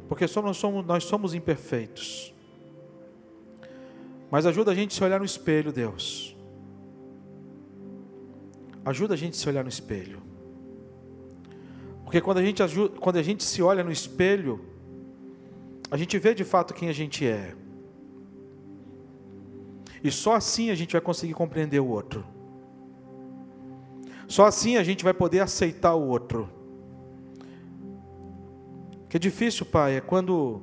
porque 0.09 0.25
nós 0.41 0.57
somos, 0.57 0.87
nós 0.87 1.05
somos 1.05 1.35
imperfeitos. 1.35 2.33
Mas 4.31 4.47
ajuda 4.47 4.71
a 4.71 4.75
gente 4.75 4.93
a 4.93 4.95
se 4.95 5.05
olhar 5.05 5.19
no 5.19 5.27
espelho, 5.27 5.73
Deus 5.73 6.36
ajuda 8.87 9.15
a 9.15 9.17
gente 9.17 9.35
a 9.35 9.37
se 9.37 9.49
olhar 9.49 9.65
no 9.65 9.69
espelho. 9.69 10.23
Porque 12.05 12.21
quando 12.21 12.39
a 12.39 12.43
gente, 12.43 12.63
ajuda, 12.63 12.97
quando 13.01 13.17
a 13.17 13.23
gente 13.23 13.43
se 13.43 13.61
olha 13.61 13.83
no 13.83 13.91
espelho, 13.91 14.65
a 15.91 15.97
gente 15.97 16.17
vê 16.21 16.33
de 16.33 16.45
fato 16.45 16.73
quem 16.73 16.89
a 16.89 16.93
gente 16.93 17.27
é. 17.27 17.57
E 20.05 20.11
só 20.11 20.35
assim 20.35 20.71
a 20.71 20.75
gente 20.77 20.93
vai 20.93 21.01
conseguir 21.01 21.35
compreender 21.35 21.81
o 21.81 21.89
outro. 21.89 22.25
Só 24.29 24.47
assim 24.47 24.77
a 24.77 24.85
gente 24.85 25.03
vai 25.03 25.13
poder 25.13 25.41
aceitar 25.41 25.95
o 25.95 26.07
outro. 26.07 26.49
Que 29.09 29.17
é 29.17 29.21
difícil, 29.21 29.67
pai, 29.67 29.97
é 29.97 30.01
quando 30.01 30.63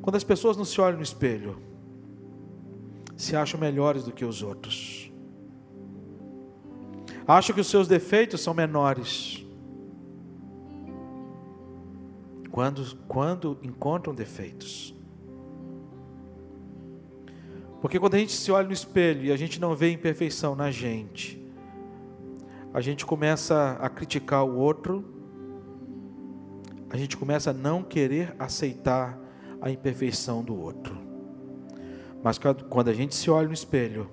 quando 0.00 0.16
as 0.16 0.24
pessoas 0.24 0.56
não 0.56 0.64
se 0.64 0.80
olham 0.80 0.96
no 0.96 1.02
espelho, 1.02 1.58
se 3.14 3.36
acham 3.36 3.60
melhores 3.60 4.04
do 4.04 4.12
que 4.12 4.24
os 4.24 4.42
outros 4.42 5.07
acham 7.28 7.54
que 7.54 7.60
os 7.60 7.66
seus 7.66 7.86
defeitos 7.86 8.40
são 8.40 8.54
menores. 8.54 9.44
Quando, 12.50 12.96
quando 13.06 13.58
encontram 13.62 14.14
defeitos. 14.14 14.94
Porque 17.82 18.00
quando 18.00 18.14
a 18.14 18.18
gente 18.18 18.32
se 18.32 18.50
olha 18.50 18.66
no 18.66 18.72
espelho 18.72 19.26
e 19.26 19.30
a 19.30 19.36
gente 19.36 19.60
não 19.60 19.76
vê 19.76 19.92
imperfeição 19.92 20.56
na 20.56 20.70
gente, 20.70 21.40
a 22.72 22.80
gente 22.80 23.04
começa 23.04 23.76
a 23.78 23.88
criticar 23.90 24.44
o 24.44 24.56
outro, 24.56 25.04
a 26.90 26.96
gente 26.96 27.16
começa 27.16 27.50
a 27.50 27.52
não 27.52 27.82
querer 27.82 28.34
aceitar 28.38 29.18
a 29.60 29.70
imperfeição 29.70 30.42
do 30.42 30.58
outro. 30.58 30.96
Mas 32.22 32.38
quando 32.38 32.88
a 32.88 32.94
gente 32.94 33.14
se 33.14 33.30
olha 33.30 33.46
no 33.46 33.54
espelho, 33.54 34.10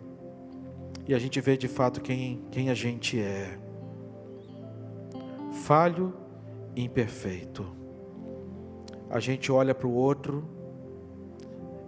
e 1.07 1.13
a 1.13 1.19
gente 1.19 1.39
vê 1.39 1.55
de 1.55 1.67
fato 1.67 2.01
quem, 2.01 2.43
quem 2.51 2.69
a 2.69 2.73
gente 2.73 3.19
é. 3.19 3.59
Falho 5.63 6.13
e 6.75 6.83
imperfeito. 6.83 7.65
A 9.09 9.19
gente 9.19 9.51
olha 9.51 9.73
para 9.73 9.87
o 9.87 9.93
outro 9.93 10.43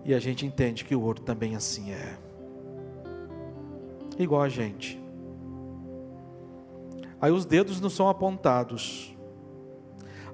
e 0.06 0.14
a 0.14 0.20
gente 0.20 0.46
entende 0.46 0.86
que 0.86 0.96
o 0.96 1.02
outro 1.02 1.24
também 1.24 1.56
assim 1.56 1.92
é. 1.92 2.18
Igual 4.18 4.42
a 4.42 4.50
gente. 4.50 5.02
Aí 7.20 7.32
os 7.32 7.46
dedos 7.46 7.82
não 7.82 7.90
são 7.90 8.08
apontados. 8.08 9.16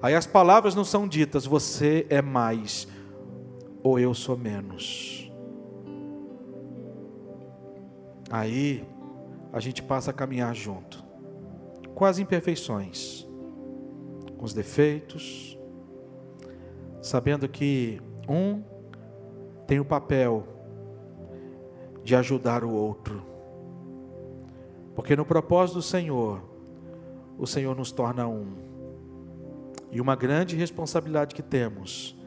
Aí 0.02 0.14
as 0.14 0.26
palavras 0.26 0.74
não 0.74 0.84
são 0.84 1.08
ditas, 1.08 1.46
você 1.46 2.06
é 2.10 2.20
mais 2.20 2.86
ou 3.82 3.98
eu 3.98 4.12
sou 4.12 4.36
menos. 4.36 5.23
Aí 8.34 8.84
a 9.52 9.60
gente 9.60 9.80
passa 9.80 10.10
a 10.10 10.12
caminhar 10.12 10.52
junto, 10.56 11.04
com 11.94 12.04
as 12.04 12.18
imperfeições, 12.18 13.24
com 14.36 14.44
os 14.44 14.52
defeitos, 14.52 15.56
sabendo 17.00 17.48
que 17.48 18.02
um 18.28 18.60
tem 19.68 19.78
o 19.78 19.84
papel 19.84 20.48
de 22.02 22.16
ajudar 22.16 22.64
o 22.64 22.74
outro. 22.74 23.24
Porque 24.96 25.14
no 25.14 25.24
propósito 25.24 25.76
do 25.76 25.82
Senhor, 25.82 26.42
o 27.38 27.46
Senhor 27.46 27.76
nos 27.76 27.92
torna 27.92 28.26
um. 28.26 28.56
E 29.92 30.00
uma 30.00 30.16
grande 30.16 30.56
responsabilidade 30.56 31.36
que 31.36 31.42
temos 31.42 32.18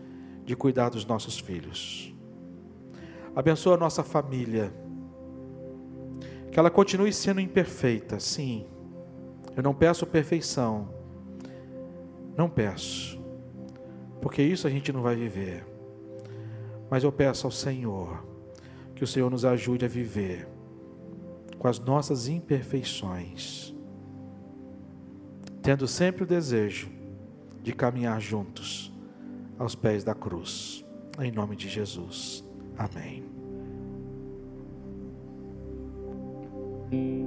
de 0.45 0.55
cuidar 0.55 0.87
dos 0.87 1.05
nossos 1.05 1.37
filhos. 1.37 2.15
Abençoa 3.35 3.75
a 3.75 3.77
nossa 3.77 4.05
família. 4.05 4.86
Que 6.57 6.59
ela 6.59 6.71
continue 6.71 7.13
sendo 7.13 7.39
imperfeita, 7.39 8.19
sim. 8.19 8.65
Eu 9.55 9.61
não 9.61 9.75
peço 9.75 10.07
perfeição. 10.07 10.89
Não 12.35 12.49
peço. 12.49 13.21
Porque 14.19 14.41
isso 14.41 14.65
a 14.65 14.69
gente 14.71 14.91
não 14.91 15.03
vai 15.03 15.15
viver. 15.15 15.67
Mas 16.89 17.03
eu 17.03 17.11
peço 17.11 17.45
ao 17.45 17.51
Senhor 17.51 18.25
que 18.95 19.03
o 19.03 19.07
Senhor 19.07 19.29
nos 19.29 19.45
ajude 19.45 19.85
a 19.85 19.87
viver 19.87 20.47
com 21.59 21.67
as 21.67 21.77
nossas 21.77 22.27
imperfeições, 22.27 23.75
tendo 25.61 25.87
sempre 25.87 26.23
o 26.23 26.27
desejo 26.27 26.89
de 27.61 27.71
caminhar 27.71 28.19
juntos 28.19 28.91
aos 29.59 29.75
pés 29.75 30.03
da 30.03 30.15
cruz. 30.15 30.83
Em 31.19 31.31
nome 31.31 31.55
de 31.55 31.69
Jesus. 31.69 32.43
Amém. 32.75 33.36
thank 36.89 36.93
you 36.93 37.26